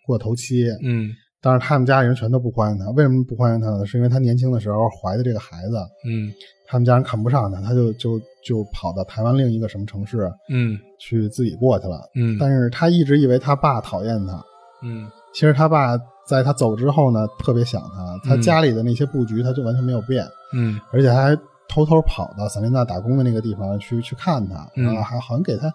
[0.06, 1.10] 过头七，嗯
[1.41, 2.89] 但是他们家人全都不欢迎他。
[2.91, 3.86] 为什么不欢迎他呢？
[3.86, 5.78] 是因为他年轻的时候怀的这个孩子，
[6.08, 6.32] 嗯
[6.68, 12.02] 他们家人看不上他，他就就就跑到台湾另一个什么城市嗯去自己过去了。
[12.16, 14.43] 嗯但是他一直以为他爸讨厌他，
[14.82, 15.96] 嗯其实他爸
[16.28, 20.26] 在他走之后呢，特别想她，她嗯家里的那些布局他就完全没有变。
[20.52, 21.38] 嗯而且还
[21.70, 25.72] 偷偷跑到萨琳娜打工的那个地方去去看他，嗯然后还好像给她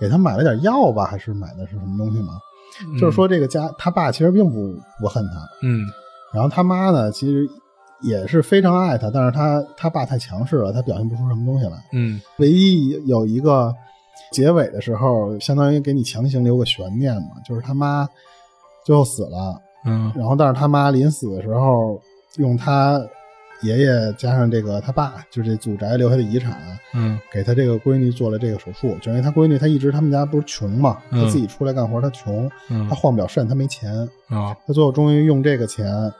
[0.00, 2.32] 给他买了点药吧，还是买的是什么东西吗？
[2.86, 5.84] 嗯，就是说这个家他爸其实并不不恨他，嗯
[6.32, 7.48] 然后他妈呢其实
[8.00, 11.72] 也是非常爱他，但是他他爸太强势了，他表现不出什么东西来。
[11.92, 13.74] 嗯唯一有一个
[14.32, 18.08] 结尾的时候，相当于给你强行留个悬念嘛，就是他妈
[18.84, 22.00] 最后死了，嗯然后但是他妈临死的时候
[22.36, 22.98] 用他
[23.62, 26.56] 爷爷加上这个他爸，就是这祖宅留下的遗产，
[26.94, 27.18] 嗯。
[27.32, 28.96] 给他这个闺女做了这个手术。
[29.00, 31.22] 就因为他闺女，他一直他们家不是穷嘛，嗯。
[31.22, 32.88] 他自己出来干活，他穷，嗯。
[32.88, 33.92] 他换不了肾，他没钱，
[34.28, 34.56] 啊。
[34.66, 36.12] 他最后终于用这个钱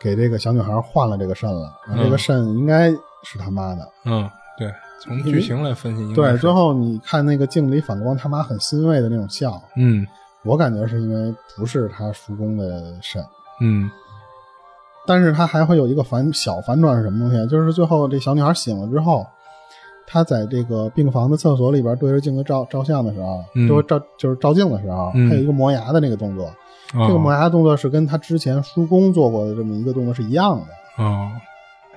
[0.00, 1.72] 给这个小女孩换了这个肾了。
[1.86, 2.90] 然后这个嗯肾应该
[3.24, 3.88] 是他妈的。
[4.04, 10.06] 嗯，对，从剧情来分析应该对，是，最后你看那个镜里反光，他妈很欣慰的那种笑，嗯。
[10.44, 13.24] 我感觉是因为不是他叔公的肾。
[13.60, 13.88] 嗯
[15.06, 17.46] 但是他还会有一个反小反转是什么东西？
[17.48, 19.26] 就是最后这小女孩醒了之后，
[20.06, 26.46] 她在这个病房的厕所里边对着镜子照照相的时候，嗯就是照就是照镜的时候，嗯还有一个磨牙的那个动作。
[26.94, 31.02] 哦这个磨牙动作是跟他之前叔公做过的这么一个动作是一样的。
[31.02, 31.30] 哦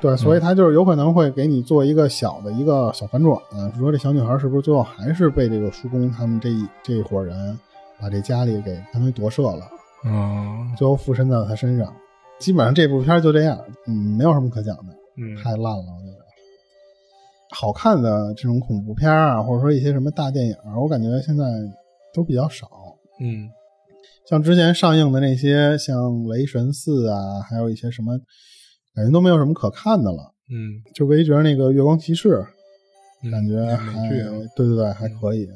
[0.02, 3.38] 对，所以他就是有可能会给你做一个小的一个小反转，
[3.78, 7.58] 说这小女孩是不是最后还是被这个叔公他们这一这一伙人
[8.00, 9.66] 把这家里给相当于夺舍了，
[10.06, 11.92] 哦最后附身在了他身上。
[12.40, 16.26] 基本上这部片就这样，嗯，没有什么可讲的，嗯太烂了，我觉得。
[17.52, 21.46] 好看的这种恐怖片啊，或者说一些什么大电影，我感觉现在
[22.14, 22.70] 都比较少。
[23.20, 23.50] 嗯
[24.28, 25.98] 像之前上映的那些，像
[26.34, 28.18] 《雷神四》啊，还有一些什么，
[28.94, 30.34] 感觉都没有什么可看的了。
[30.50, 32.30] 嗯就唯一觉得那个《月光骑士》，
[33.24, 35.48] 嗯，感觉还对对对还可以，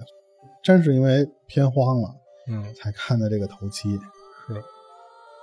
[0.63, 2.15] 真是因为片荒了
[2.47, 3.99] 嗯才看的这个头七。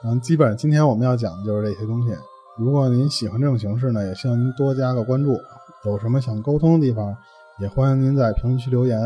[0.03, 2.13] 是，然后基本上今天我们要讲的就是这些东西。
[2.59, 5.39] 如果您喜欢这种形式呢，也希望您多加个关注。
[5.85, 7.17] 有什么想沟通的地方，
[7.61, 8.99] 也欢迎您在评论区留言，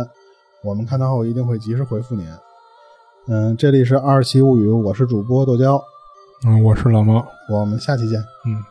[0.63, 2.27] 我们看到后一定会及时回复您。
[3.29, 5.83] 嗯，这里是二期物语，我是主播豆椒，
[6.47, 8.19] 嗯，我是老猫，我们下期见。
[8.47, 8.65] 嗯。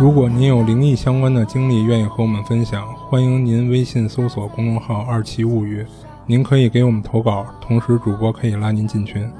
[0.00, 5.84] 如果您有灵异相关的经历，愿意和我们分享，欢迎您微信搜索公众号“二期物语”，
[6.26, 9.30] 您可以给我们投稿，同时主播可以拉您进群。